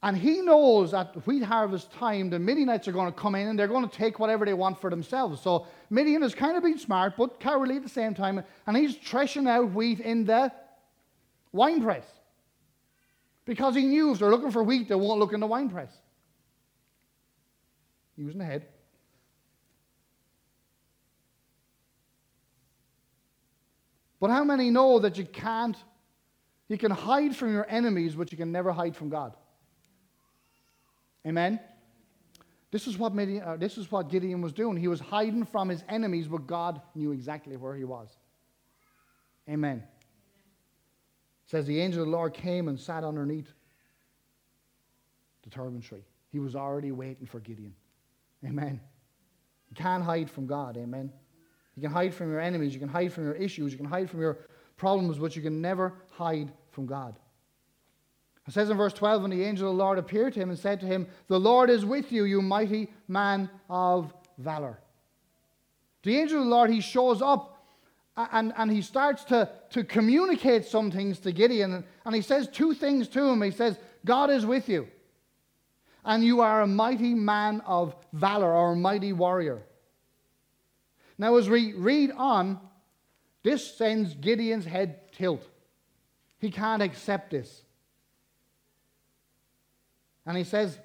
And 0.02 0.16
he 0.16 0.40
knows 0.40 0.94
at 0.94 1.14
wheat 1.24 1.44
harvest 1.44 1.92
time, 1.92 2.28
the 2.28 2.40
Midianites 2.40 2.88
are 2.88 2.92
going 2.92 3.12
to 3.12 3.16
come 3.16 3.36
in 3.36 3.46
and 3.46 3.56
they're 3.56 3.68
going 3.68 3.88
to 3.88 3.96
take 3.96 4.18
whatever 4.18 4.44
they 4.44 4.52
want 4.52 4.80
for 4.80 4.90
themselves. 4.90 5.40
So 5.40 5.68
Midian 5.90 6.24
is 6.24 6.34
kind 6.34 6.56
of 6.56 6.64
being 6.64 6.78
smart, 6.78 7.16
but 7.16 7.38
cowardly 7.38 7.76
at 7.76 7.84
the 7.84 7.88
same 7.88 8.14
time. 8.14 8.42
And 8.66 8.76
he's 8.76 8.96
threshing 8.96 9.46
out 9.46 9.70
wheat 9.70 10.00
in 10.00 10.24
the 10.24 10.50
wine 11.52 11.80
press. 11.80 12.17
Because 13.48 13.74
he 13.74 13.86
knew 13.86 14.12
if 14.12 14.18
they're 14.18 14.28
looking 14.28 14.50
for 14.50 14.62
wheat, 14.62 14.90
they 14.90 14.94
won't 14.94 15.18
look 15.18 15.32
in 15.32 15.40
the 15.40 15.46
wine 15.46 15.70
press. 15.70 15.90
Using 18.14 18.40
the 18.40 18.44
head. 18.44 18.66
But 24.20 24.28
how 24.28 24.44
many 24.44 24.68
know 24.68 24.98
that 24.98 25.16
you 25.16 25.24
can't, 25.24 25.78
you 26.68 26.76
can 26.76 26.90
hide 26.90 27.34
from 27.34 27.54
your 27.54 27.66
enemies, 27.70 28.14
but 28.14 28.30
you 28.30 28.36
can 28.36 28.52
never 28.52 28.70
hide 28.70 28.94
from 28.94 29.08
God? 29.08 29.34
Amen? 31.26 31.58
This 32.70 32.86
is, 32.86 32.98
what 32.98 33.14
Midian, 33.14 33.42
uh, 33.42 33.56
this 33.56 33.78
is 33.78 33.90
what 33.90 34.10
Gideon 34.10 34.42
was 34.42 34.52
doing. 34.52 34.76
He 34.76 34.88
was 34.88 35.00
hiding 35.00 35.46
from 35.46 35.70
his 35.70 35.82
enemies, 35.88 36.28
but 36.28 36.46
God 36.46 36.82
knew 36.94 37.12
exactly 37.12 37.56
where 37.56 37.74
he 37.74 37.84
was. 37.84 38.10
Amen. 39.48 39.84
Says 41.48 41.66
the 41.66 41.80
angel 41.80 42.02
of 42.02 42.08
the 42.08 42.12
Lord 42.12 42.34
came 42.34 42.68
and 42.68 42.78
sat 42.78 43.04
underneath 43.04 43.50
the 45.42 45.50
terebinth 45.50 45.86
tree. 45.86 46.04
He 46.30 46.38
was 46.38 46.54
already 46.54 46.92
waiting 46.92 47.26
for 47.26 47.40
Gideon. 47.40 47.74
Amen. 48.44 48.78
You 49.70 49.74
can't 49.74 50.04
hide 50.04 50.30
from 50.30 50.46
God. 50.46 50.76
Amen. 50.76 51.10
You 51.74 51.80
can 51.80 51.90
hide 51.90 52.12
from 52.12 52.30
your 52.30 52.40
enemies. 52.40 52.74
You 52.74 52.80
can 52.80 52.88
hide 52.88 53.14
from 53.14 53.24
your 53.24 53.34
issues. 53.34 53.72
You 53.72 53.78
can 53.78 53.86
hide 53.86 54.10
from 54.10 54.20
your 54.20 54.40
problems, 54.76 55.18
but 55.18 55.36
you 55.36 55.40
can 55.40 55.62
never 55.62 55.94
hide 56.10 56.52
from 56.70 56.84
God. 56.84 57.18
It 58.46 58.52
says 58.52 58.68
in 58.68 58.76
verse 58.76 58.92
12, 58.92 59.24
and 59.24 59.32
the 59.32 59.44
angel 59.44 59.70
of 59.70 59.76
the 59.76 59.82
Lord 59.82 59.98
appeared 59.98 60.34
to 60.34 60.40
him 60.40 60.50
and 60.50 60.58
said 60.58 60.80
to 60.80 60.86
him, 60.86 61.06
The 61.28 61.40
Lord 61.40 61.70
is 61.70 61.84
with 61.84 62.12
you, 62.12 62.24
you 62.24 62.42
mighty 62.42 62.90
man 63.06 63.48
of 63.70 64.12
valor. 64.36 64.78
The 66.02 66.18
angel 66.18 66.40
of 66.40 66.44
the 66.44 66.50
Lord, 66.50 66.70
he 66.70 66.80
shows 66.80 67.22
up 67.22 67.57
and, 68.18 68.52
and 68.56 68.70
he 68.70 68.82
starts 68.82 69.24
to, 69.24 69.48
to 69.70 69.84
communicate 69.84 70.64
some 70.64 70.90
things 70.90 71.20
to 71.20 71.32
Gideon. 71.32 71.84
And 72.04 72.14
he 72.14 72.20
says 72.20 72.48
two 72.48 72.74
things 72.74 73.06
to 73.08 73.24
him. 73.24 73.40
He 73.42 73.52
says, 73.52 73.78
God 74.04 74.30
is 74.30 74.44
with 74.44 74.68
you, 74.68 74.88
and 76.04 76.24
you 76.24 76.40
are 76.40 76.62
a 76.62 76.66
mighty 76.66 77.14
man 77.14 77.60
of 77.66 77.94
valor 78.12 78.52
or 78.52 78.72
a 78.72 78.76
mighty 78.76 79.12
warrior. 79.12 79.62
Now, 81.16 81.36
as 81.36 81.48
we 81.48 81.72
read 81.72 82.12
on, 82.12 82.60
this 83.42 83.76
sends 83.76 84.14
Gideon's 84.14 84.64
head 84.64 85.12
tilt. 85.12 85.46
He 86.38 86.50
can't 86.50 86.82
accept 86.82 87.30
this. 87.30 87.62
And 90.24 90.36
he 90.36 90.44
says, 90.44 90.78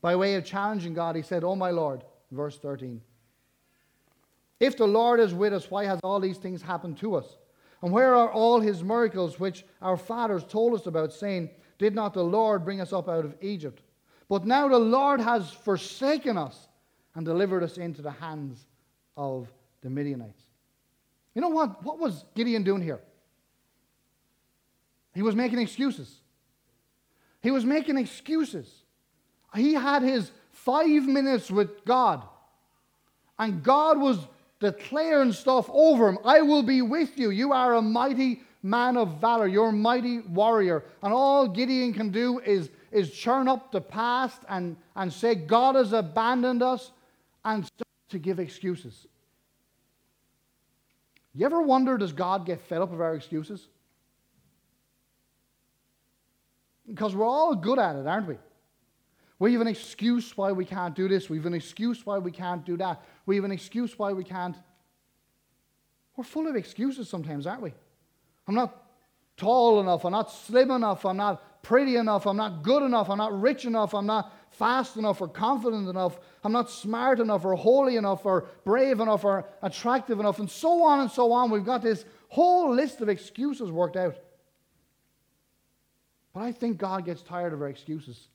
by 0.00 0.16
way 0.16 0.34
of 0.34 0.44
challenging 0.44 0.94
God, 0.94 1.14
he 1.14 1.22
said, 1.22 1.44
Oh, 1.44 1.54
my 1.54 1.70
Lord, 1.70 2.02
verse 2.30 2.58
13. 2.58 3.00
If 4.60 4.76
the 4.76 4.86
Lord 4.86 5.18
is 5.20 5.32
with 5.32 5.54
us, 5.54 5.70
why 5.70 5.86
has 5.86 5.98
all 6.04 6.20
these 6.20 6.36
things 6.36 6.60
happened 6.60 6.98
to 6.98 7.14
us? 7.14 7.38
And 7.82 7.90
where 7.90 8.14
are 8.14 8.30
all 8.30 8.60
his 8.60 8.84
miracles 8.84 9.40
which 9.40 9.64
our 9.80 9.96
fathers 9.96 10.44
told 10.44 10.74
us 10.74 10.86
about, 10.86 11.14
saying, 11.14 11.48
Did 11.78 11.94
not 11.94 12.12
the 12.12 12.22
Lord 12.22 12.64
bring 12.64 12.80
us 12.80 12.92
up 12.92 13.08
out 13.08 13.24
of 13.24 13.34
Egypt? 13.40 13.82
But 14.28 14.46
now 14.46 14.68
the 14.68 14.78
Lord 14.78 15.20
has 15.20 15.50
forsaken 15.50 16.36
us 16.36 16.68
and 17.14 17.24
delivered 17.24 17.62
us 17.62 17.78
into 17.78 18.02
the 18.02 18.10
hands 18.10 18.66
of 19.16 19.50
the 19.80 19.88
Midianites. 19.88 20.42
You 21.34 21.40
know 21.40 21.48
what? 21.48 21.82
What 21.82 21.98
was 21.98 22.24
Gideon 22.34 22.62
doing 22.62 22.82
here? 22.82 23.00
He 25.14 25.22
was 25.22 25.34
making 25.34 25.58
excuses. 25.58 26.20
He 27.42 27.50
was 27.50 27.64
making 27.64 27.96
excuses. 27.96 28.70
He 29.54 29.72
had 29.74 30.02
his 30.02 30.30
five 30.52 31.06
minutes 31.06 31.50
with 31.50 31.84
God, 31.84 32.22
and 33.38 33.62
God 33.62 33.98
was 33.98 34.18
declaring 34.60 35.32
stuff 35.32 35.68
over 35.72 36.08
him. 36.08 36.18
I 36.24 36.42
will 36.42 36.62
be 36.62 36.82
with 36.82 37.18
you. 37.18 37.30
You 37.30 37.52
are 37.52 37.74
a 37.74 37.82
mighty 37.82 38.42
man 38.62 38.96
of 38.96 39.20
valor. 39.20 39.48
You're 39.48 39.70
a 39.70 39.72
mighty 39.72 40.20
warrior. 40.20 40.84
And 41.02 41.12
all 41.12 41.48
Gideon 41.48 41.92
can 41.94 42.10
do 42.10 42.38
is, 42.40 42.70
is 42.92 43.10
churn 43.10 43.48
up 43.48 43.72
the 43.72 43.80
past 43.80 44.42
and, 44.48 44.76
and 44.94 45.12
say, 45.12 45.34
God 45.34 45.74
has 45.74 45.92
abandoned 45.92 46.62
us, 46.62 46.92
and 47.44 47.64
start 47.64 47.88
to 48.10 48.18
give 48.18 48.38
excuses. 48.38 49.06
You 51.34 51.46
ever 51.46 51.62
wonder, 51.62 51.96
does 51.96 52.12
God 52.12 52.44
get 52.44 52.60
fed 52.60 52.82
up 52.82 52.92
of 52.92 53.00
our 53.00 53.14
excuses? 53.14 53.66
Because 56.86 57.14
we're 57.14 57.24
all 57.24 57.54
good 57.54 57.78
at 57.78 57.96
it, 57.96 58.06
aren't 58.06 58.28
we? 58.28 58.36
We 59.40 59.52
have 59.52 59.62
an 59.62 59.68
excuse 59.68 60.36
why 60.36 60.52
we 60.52 60.66
can't 60.66 60.94
do 60.94 61.08
this. 61.08 61.30
We 61.30 61.38
have 61.38 61.46
an 61.46 61.54
excuse 61.54 62.04
why 62.04 62.18
we 62.18 62.30
can't 62.30 62.64
do 62.64 62.76
that. 62.76 63.02
We 63.24 63.36
have 63.36 63.44
an 63.44 63.50
excuse 63.50 63.98
why 63.98 64.12
we 64.12 64.22
can't. 64.22 64.54
We're 66.14 66.24
full 66.24 66.46
of 66.46 66.56
excuses 66.56 67.08
sometimes, 67.08 67.46
aren't 67.46 67.62
we? 67.62 67.72
I'm 68.46 68.54
not 68.54 68.84
tall 69.38 69.80
enough. 69.80 70.04
I'm 70.04 70.12
not 70.12 70.30
slim 70.30 70.70
enough. 70.70 71.06
I'm 71.06 71.16
not 71.16 71.62
pretty 71.62 71.96
enough. 71.96 72.26
I'm 72.26 72.36
not 72.36 72.62
good 72.62 72.82
enough. 72.82 73.08
I'm 73.08 73.16
not 73.16 73.40
rich 73.40 73.64
enough. 73.64 73.94
I'm 73.94 74.04
not 74.04 74.30
fast 74.50 74.98
enough 74.98 75.22
or 75.22 75.28
confident 75.28 75.88
enough. 75.88 76.18
I'm 76.44 76.52
not 76.52 76.70
smart 76.70 77.18
enough 77.18 77.42
or 77.46 77.54
holy 77.54 77.96
enough 77.96 78.26
or 78.26 78.46
brave 78.66 79.00
enough 79.00 79.24
or 79.24 79.46
attractive 79.62 80.20
enough, 80.20 80.38
and 80.38 80.50
so 80.50 80.82
on 80.82 81.00
and 81.00 81.10
so 81.10 81.32
on. 81.32 81.50
We've 81.50 81.64
got 81.64 81.80
this 81.80 82.04
whole 82.28 82.74
list 82.74 83.00
of 83.00 83.08
excuses 83.08 83.70
worked 83.70 83.96
out. 83.96 84.16
But 86.34 86.42
I 86.42 86.52
think 86.52 86.76
God 86.76 87.06
gets 87.06 87.22
tired 87.22 87.54
of 87.54 87.62
our 87.62 87.68
excuses. 87.68 88.28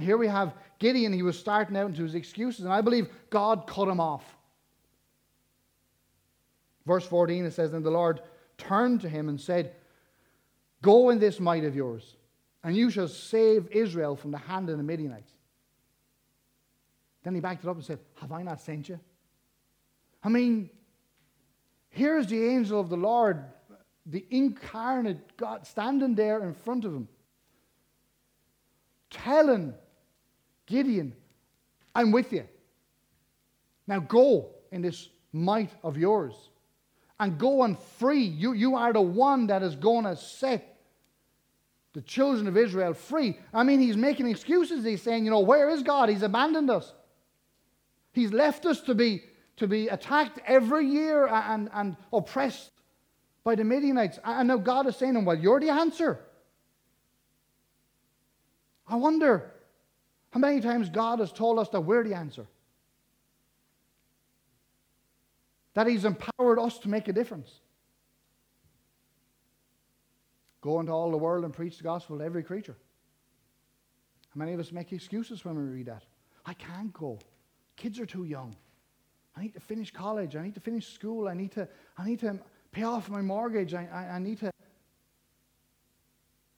Here 0.00 0.16
we 0.16 0.26
have 0.26 0.54
Gideon. 0.78 1.12
He 1.12 1.22
was 1.22 1.38
starting 1.38 1.76
out 1.76 1.86
into 1.86 2.02
his 2.02 2.14
excuses, 2.14 2.64
and 2.64 2.72
I 2.72 2.80
believe 2.80 3.08
God 3.30 3.66
cut 3.66 3.88
him 3.88 4.00
off. 4.00 4.24
Verse 6.86 7.06
14 7.06 7.44
it 7.44 7.52
says, 7.52 7.72
And 7.72 7.84
the 7.84 7.90
Lord 7.90 8.20
turned 8.58 9.00
to 9.02 9.08
him 9.08 9.28
and 9.28 9.40
said, 9.40 9.74
Go 10.82 11.10
in 11.10 11.18
this 11.18 11.38
might 11.40 11.64
of 11.64 11.76
yours, 11.76 12.16
and 12.64 12.76
you 12.76 12.90
shall 12.90 13.08
save 13.08 13.68
Israel 13.70 14.16
from 14.16 14.30
the 14.30 14.38
hand 14.38 14.70
of 14.70 14.76
the 14.76 14.82
Midianites. 14.82 15.32
Then 17.22 17.34
he 17.34 17.40
backed 17.40 17.64
it 17.64 17.68
up 17.68 17.76
and 17.76 17.84
said, 17.84 17.98
Have 18.14 18.32
I 18.32 18.42
not 18.42 18.60
sent 18.60 18.88
you? 18.88 18.98
I 20.22 20.28
mean, 20.28 20.70
here's 21.90 22.26
the 22.26 22.42
angel 22.48 22.80
of 22.80 22.88
the 22.88 22.96
Lord 22.96 23.44
the 24.06 24.24
incarnate 24.30 25.36
God 25.36 25.66
standing 25.66 26.14
there 26.14 26.42
in 26.42 26.54
front 26.54 26.84
of 26.84 26.94
him, 26.94 27.08
telling 29.10 29.74
Gideon, 30.70 31.12
I'm 31.94 32.12
with 32.12 32.32
you. 32.32 32.46
Now 33.88 33.98
go 33.98 34.50
in 34.70 34.82
this 34.82 35.08
might 35.32 35.70
of 35.82 35.98
yours 35.98 36.34
and 37.18 37.36
go 37.36 37.64
and 37.64 37.76
free. 37.98 38.22
You, 38.22 38.52
you 38.52 38.76
are 38.76 38.92
the 38.92 39.00
one 39.00 39.48
that 39.48 39.64
is 39.64 39.74
going 39.74 40.04
to 40.04 40.16
set 40.16 40.78
the 41.92 42.00
children 42.02 42.46
of 42.46 42.56
Israel 42.56 42.94
free. 42.94 43.36
I 43.52 43.64
mean, 43.64 43.80
he's 43.80 43.96
making 43.96 44.28
excuses. 44.28 44.84
He's 44.84 45.02
saying, 45.02 45.24
you 45.24 45.30
know, 45.32 45.40
where 45.40 45.68
is 45.70 45.82
God? 45.82 46.08
He's 46.08 46.22
abandoned 46.22 46.70
us. 46.70 46.94
He's 48.12 48.32
left 48.32 48.64
us 48.64 48.80
to 48.82 48.94
be, 48.94 49.24
to 49.56 49.66
be 49.66 49.88
attacked 49.88 50.38
every 50.46 50.86
year 50.86 51.26
and, 51.26 51.68
and 51.72 51.96
oppressed 52.12 52.70
by 53.42 53.56
the 53.56 53.64
Midianites. 53.64 54.20
And 54.24 54.46
now 54.48 54.58
God 54.58 54.86
is 54.86 54.94
saying 54.94 55.24
Well, 55.24 55.36
you're 55.36 55.58
the 55.58 55.70
answer. 55.70 56.20
I 58.86 58.94
wonder 58.94 59.52
how 60.30 60.40
many 60.40 60.60
times 60.60 60.88
God 60.88 61.18
has 61.18 61.32
told 61.32 61.58
us 61.58 61.68
that 61.70 61.80
we're 61.80 62.04
the 62.04 62.14
answer. 62.14 62.46
That 65.74 65.86
He's 65.86 66.04
empowered 66.04 66.58
us 66.58 66.78
to 66.80 66.88
make 66.88 67.08
a 67.08 67.12
difference. 67.12 67.50
Go 70.60 70.80
into 70.80 70.92
all 70.92 71.10
the 71.10 71.16
world 71.16 71.44
and 71.44 71.52
preach 71.52 71.78
the 71.78 71.84
gospel 71.84 72.18
to 72.18 72.24
every 72.24 72.42
creature. 72.42 72.76
How 74.34 74.38
many 74.38 74.52
of 74.52 74.60
us 74.60 74.72
make 74.72 74.92
excuses 74.92 75.44
when 75.44 75.56
we 75.56 75.62
read 75.62 75.86
that? 75.86 76.04
I 76.46 76.54
can't 76.54 76.92
go. 76.92 77.18
Kids 77.76 77.98
are 77.98 78.06
too 78.06 78.24
young. 78.24 78.54
I 79.36 79.42
need 79.42 79.54
to 79.54 79.60
finish 79.60 79.90
college. 79.90 80.36
I 80.36 80.42
need 80.42 80.54
to 80.54 80.60
finish 80.60 80.92
school. 80.92 81.28
I 81.28 81.34
need 81.34 81.52
to, 81.52 81.66
I 81.96 82.04
need 82.04 82.20
to, 82.20 82.38
pay 82.72 82.82
off 82.84 83.08
my 83.08 83.20
mortgage. 83.20 83.74
I, 83.74 83.88
I, 83.92 84.16
I 84.16 84.18
need 84.18 84.38
to. 84.40 84.50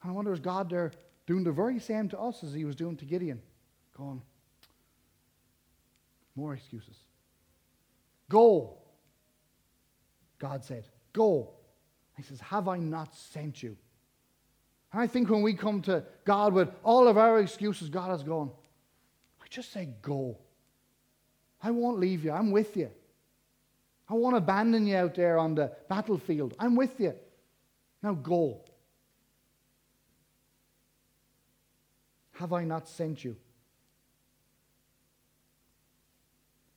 And 0.03 0.11
I 0.11 0.13
wonder, 0.13 0.33
is 0.33 0.41
God 0.41 0.69
there 0.69 0.93
doing 1.27 1.45
the 1.45 1.53
very 1.53 1.79
same 1.79 2.09
to 2.11 2.19
us 2.19 2.43
as 2.43 2.53
he 2.53 2.65
was 2.65 2.75
doing 2.75 2.97
to 2.97 3.05
Gideon? 3.05 3.41
Going, 4.03 4.23
more 6.35 6.55
excuses. 6.55 6.97
Go. 8.29 8.79
God 10.39 10.65
said, 10.65 10.85
Go. 11.13 11.51
He 12.17 12.23
says, 12.25 12.41
Have 12.41 12.67
I 12.67 12.79
not 12.79 13.15
sent 13.15 13.63
you? 13.63 13.77
And 14.93 15.01
I 15.01 15.07
think 15.07 15.31
when 15.31 15.43
we 15.43 15.55
come 15.55 15.83
to 15.83 16.03
God 16.25 16.53
with 16.53 16.69
all 16.83 17.07
of 17.07 17.17
our 17.17 17.39
excuses, 17.39 17.89
God 17.91 18.11
has 18.11 18.25
gone, 18.25 18.51
I 19.41 19.47
just 19.49 19.73
say, 19.73 19.89
Go. 20.03 20.37
I 21.63 21.71
won't 21.71 22.01
leave 22.01 22.25
you. 22.25 22.33
I'm 22.33 22.51
with 22.51 22.77
you. 22.77 22.91
I 24.09 24.15
won't 24.15 24.37
abandon 24.37 24.85
you 24.85 24.97
out 24.97 25.15
there 25.15 25.39
on 25.39 25.55
the 25.55 25.71
battlefield. 25.89 26.55
I'm 26.59 26.75
with 26.75 26.99
you. 26.99 27.15
Now 28.03 28.15
go. 28.15 28.63
Have 32.33 32.53
I 32.53 32.65
not 32.65 32.89
sent 32.89 33.25
you? 33.25 33.37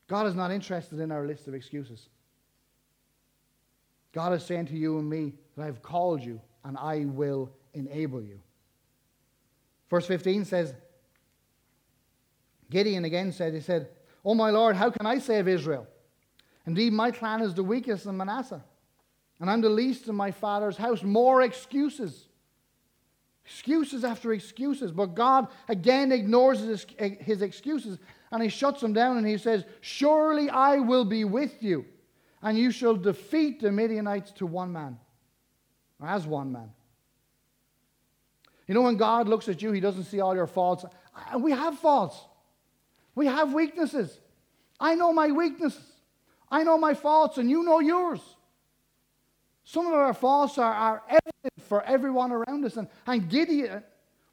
God 0.07 0.27
is 0.27 0.35
not 0.35 0.51
interested 0.51 0.99
in 0.99 1.11
our 1.11 1.25
list 1.25 1.47
of 1.47 1.53
excuses. 1.53 2.09
God 4.13 4.33
is 4.33 4.43
saying 4.45 4.67
to 4.67 4.77
you 4.77 4.99
and 4.99 5.09
me 5.09 5.33
that 5.55 5.63
I've 5.63 5.81
called 5.81 6.23
you 6.23 6.39
and 6.63 6.77
I 6.77 7.05
will 7.05 7.51
enable 7.73 8.21
you. 8.21 8.39
Verse 9.89 10.05
15 10.07 10.45
says, 10.45 10.73
Gideon 12.69 13.05
again 13.05 13.31
said, 13.31 13.53
He 13.53 13.59
said, 13.59 13.89
Oh 14.23 14.33
my 14.33 14.49
Lord, 14.49 14.75
how 14.75 14.89
can 14.89 15.05
I 15.05 15.19
save 15.19 15.47
Israel? 15.47 15.87
Indeed, 16.65 16.93
my 16.93 17.11
clan 17.11 17.41
is 17.41 17.53
the 17.53 17.63
weakest 17.63 18.05
in 18.05 18.17
Manasseh, 18.17 18.63
and 19.39 19.49
I'm 19.49 19.61
the 19.61 19.69
least 19.69 20.07
in 20.07 20.15
my 20.15 20.31
father's 20.31 20.77
house. 20.77 21.03
More 21.03 21.43
excuses. 21.43 22.27
Excuses 23.45 24.03
after 24.03 24.33
excuses. 24.33 24.91
But 24.91 25.13
God 25.13 25.47
again 25.67 26.11
ignores 26.11 26.61
his, 26.61 26.85
his 27.19 27.43
excuses 27.43 27.99
and 28.31 28.41
he 28.41 28.49
shuts 28.49 28.81
them 28.81 28.93
down 28.93 29.17
and 29.17 29.27
he 29.27 29.37
says, 29.37 29.65
Surely 29.81 30.49
I 30.49 30.77
will 30.77 31.05
be 31.05 31.23
with 31.23 31.61
you, 31.61 31.85
and 32.41 32.57
you 32.57 32.71
shall 32.71 32.95
defeat 32.95 33.61
the 33.61 33.71
Midianites 33.71 34.31
to 34.33 34.45
one 34.45 34.71
man, 34.71 34.99
or 35.99 36.07
as 36.07 36.25
one 36.25 36.51
man. 36.51 36.71
You 38.67 38.73
know, 38.73 38.81
when 38.81 38.97
God 38.97 39.27
looks 39.27 39.47
at 39.47 39.61
you, 39.61 39.71
he 39.71 39.79
doesn't 39.79 40.05
see 40.05 40.19
all 40.19 40.35
your 40.35 40.47
faults. 40.47 40.85
And 41.31 41.43
we 41.43 41.51
have 41.51 41.77
faults, 41.79 42.19
we 43.13 43.27
have 43.27 43.53
weaknesses. 43.53 44.19
I 44.79 44.95
know 44.95 45.13
my 45.13 45.31
weaknesses. 45.31 45.91
I 46.51 46.63
know 46.63 46.77
my 46.77 46.93
faults 46.93 47.37
and 47.37 47.49
you 47.49 47.63
know 47.63 47.79
yours. 47.79 48.19
Some 49.63 49.87
of 49.87 49.93
our 49.93 50.13
faults 50.13 50.57
are, 50.57 50.73
are 50.73 51.03
evident 51.07 51.67
for 51.67 51.81
everyone 51.83 52.31
around 52.31 52.65
us. 52.65 52.77
And, 52.77 52.87
and 53.07 53.29
Gideon 53.29 53.83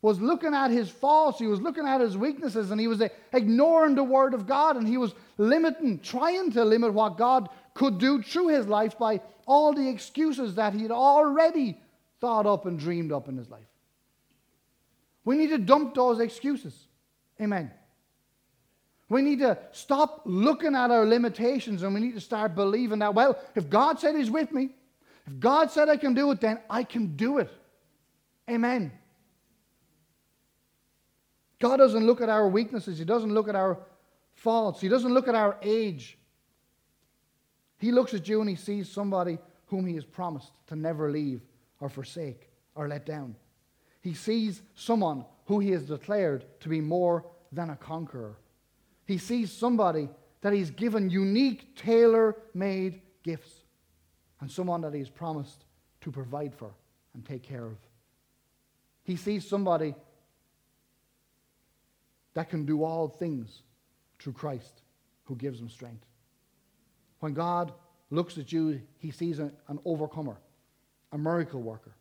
was 0.03 0.21
looking 0.21 0.53
at 0.53 0.71
his 0.71 0.91
faults, 0.91 1.39
he 1.39 1.47
was 1.47 1.61
looking 1.61 1.87
at 1.87 2.01
his 2.01 2.19
weaknesses, 2.19 2.73
and 2.73 2.81
he 2.81 2.89
was 2.89 3.01
ignoring 3.33 3.95
the 3.95 4.03
word 4.03 4.35
of 4.35 4.47
God, 4.47 4.77
and 4.77 4.87
he 4.87 4.99
was 4.99 5.15
limiting, 5.39 6.01
trying 6.01 6.51
to 6.53 6.65
limit 6.65 6.93
what 6.93 7.17
God 7.17 7.49
could 7.73 7.99
do 7.99 8.21
through 8.21 8.49
his 8.49 8.67
life 8.67 8.99
by 8.99 9.21
all 9.47 9.73
the 9.73 9.89
excuses 9.89 10.57
that 10.57 10.75
he 10.75 10.83
had 10.83 10.91
already 10.91 11.79
thought 12.21 12.47
up 12.47 12.67
and 12.67 12.79
dreamed 12.79 13.13
up 13.13 13.29
in 13.29 13.37
his 13.37 13.49
life. 13.49 13.63
We 15.25 15.37
need 15.37 15.51
to 15.51 15.59
dump 15.59 15.95
those 15.95 16.21
excuses. 16.21 16.75
Amen. 17.41 17.71
We 19.09 19.23
need 19.23 19.41
to 19.41 19.59
stop 19.73 20.23
looking 20.25 20.75
at 20.75 20.91
our 20.91 21.05
limitations 21.05 21.83
and 21.83 21.95
we 21.95 22.01
need 22.01 22.15
to 22.15 22.21
start 22.21 22.55
believing 22.55 23.01
that, 23.01 23.15
well, 23.15 23.39
if 23.55 23.69
God 23.69 24.01
said 24.01 24.17
He's 24.17 24.31
with 24.31 24.51
me, 24.53 24.71
if 25.27 25.39
God 25.39 25.71
said 25.71 25.89
I 25.89 25.97
can 25.97 26.15
do 26.15 26.31
it, 26.31 26.41
then 26.41 26.59
I 26.69 26.83
can 26.83 27.15
do 27.15 27.39
it. 27.39 27.51
Amen. 28.51 28.91
God 31.63 31.77
doesn't 31.77 32.05
look 32.05 32.21
at 32.21 32.29
our 32.29 32.49
weaknesses, 32.49 32.99
He 32.99 33.05
doesn't 33.05 33.33
look 33.33 33.49
at 33.49 33.55
our 33.55 33.79
faults, 34.35 34.81
He 34.81 34.89
doesn't 34.89 35.15
look 35.15 35.29
at 35.29 35.37
our 35.37 35.57
age. 35.63 36.19
He 37.79 37.93
looks 37.93 38.15
at 38.15 38.27
you 38.27 38.41
and 38.41 38.51
He 38.51 38.57
sees 38.57 38.91
somebody 38.91 39.39
whom 39.67 39.87
He 39.87 39.95
has 39.95 40.05
promised 40.05 40.51
to 40.67 40.75
never 40.75 41.09
leave 41.09 41.41
or 41.79 41.89
forsake 41.89 42.51
or 42.75 42.89
let 42.89 43.07
down. 43.07 43.37
He 44.01 44.13
sees 44.13 44.61
someone 44.75 45.25
who 45.47 45.61
He 45.61 45.71
has 45.71 45.85
declared 45.85 46.45
to 46.63 46.69
be 46.69 46.81
more 46.81 47.27
than 47.53 47.71
a 47.71 47.77
conqueror. 47.77 48.39
He 49.07 49.17
sees 49.17 49.53
somebody 49.53 50.09
that 50.41 50.53
He's 50.53 50.73
given 50.73 51.11
unique, 51.11 51.77
tailor 51.77 52.39
made 52.55 53.03
gifts 53.23 53.53
and 54.41 54.51
someone 54.51 54.81
that 54.81 54.95
He's 54.95 55.11
promised 55.11 55.65
to 56.01 56.11
provide 56.11 56.57
for 56.57 56.75
and 57.15 57.25
take 57.25 57.45
care 57.45 57.67
of. 57.67 57.77
He 59.05 59.15
sees 59.15 59.49
somebody 59.49 59.95
that 62.35 62.51
can 62.51 62.65
do 62.65 62.85
all 62.85 63.09
things 63.09 63.63
through 64.19 64.33
Christ 64.33 64.83
who 65.25 65.37
gives 65.37 65.61
him 65.61 65.69
strength. 65.69 66.07
When 67.21 67.35
God 67.35 67.73
looks 68.11 68.39
at 68.39 68.53
you, 68.53 68.81
he 68.99 69.11
sees 69.11 69.39
an, 69.39 69.53
overcomer, 69.85 70.37
a 71.13 71.19
miracle 71.19 71.61
worker, 71.61 71.95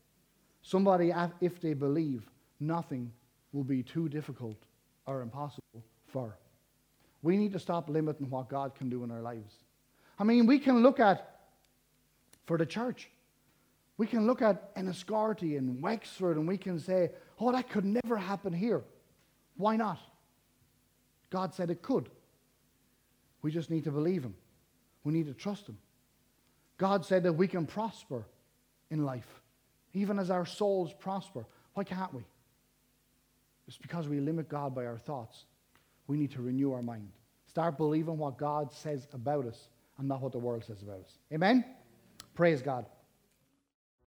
somebody, 0.61 1.13
if 1.41 1.61
they 1.61 1.73
believe, 1.73 2.29
nothing 2.59 3.11
will 3.53 3.63
be 3.63 3.83
too 3.83 4.09
difficult 4.09 4.57
or 5.05 5.21
impossible 5.21 5.83
for. 6.07 6.37
We 7.21 7.37
need 7.37 7.53
to 7.53 7.59
stop 7.59 7.89
limiting 7.89 8.29
what 8.29 8.49
God 8.49 8.75
can 8.75 8.89
do 8.89 9.03
in 9.03 9.11
our 9.11 9.21
lives. 9.21 9.53
I 10.17 10.23
mean, 10.23 10.45
we 10.45 10.59
can 10.59 10.81
look 10.81 10.99
at, 10.99 11.39
for 12.45 12.57
the 12.57 12.65
church, 12.65 13.09
we 13.97 14.07
can 14.07 14.25
look 14.25 14.41
at 14.41 14.75
Enniscorthy 14.75 15.57
and 15.57 15.81
Wexford 15.81 16.37
and 16.37 16.47
we 16.47 16.57
can 16.57 16.79
say, 16.79 17.11
oh, 17.39 17.51
that 17.51 17.69
could 17.69 17.85
never 17.85 18.17
happen 18.17 18.53
here. 18.53 18.83
Why 19.57 19.75
not? 19.75 19.99
God 21.31 21.55
said 21.55 21.71
it 21.71 21.81
could. 21.81 22.09
We 23.41 23.51
just 23.51 23.71
need 23.71 23.85
to 23.85 23.91
believe 23.91 24.23
Him. 24.23 24.35
We 25.03 25.13
need 25.13 25.25
to 25.25 25.33
trust 25.33 25.67
Him. 25.67 25.77
God 26.77 27.05
said 27.05 27.23
that 27.23 27.33
we 27.33 27.47
can 27.47 27.65
prosper 27.65 28.25
in 28.91 29.05
life, 29.05 29.41
even 29.93 30.19
as 30.19 30.29
our 30.29 30.45
souls 30.45 30.93
prosper. 30.93 31.45
Why 31.73 31.83
can't 31.83 32.13
we? 32.13 32.21
It's 33.67 33.77
because 33.77 34.07
we 34.07 34.19
limit 34.19 34.49
God 34.49 34.75
by 34.75 34.85
our 34.85 34.97
thoughts. 34.97 35.45
We 36.07 36.17
need 36.17 36.31
to 36.31 36.41
renew 36.41 36.73
our 36.73 36.81
mind. 36.81 37.09
Start 37.47 37.77
believing 37.77 38.17
what 38.17 38.37
God 38.37 38.71
says 38.71 39.07
about 39.13 39.45
us 39.45 39.69
and 39.97 40.07
not 40.07 40.21
what 40.21 40.31
the 40.31 40.39
world 40.39 40.63
says 40.65 40.81
about 40.81 40.99
us. 40.99 41.17
Amen? 41.33 41.63
Praise 42.35 42.61
God. 42.61 42.85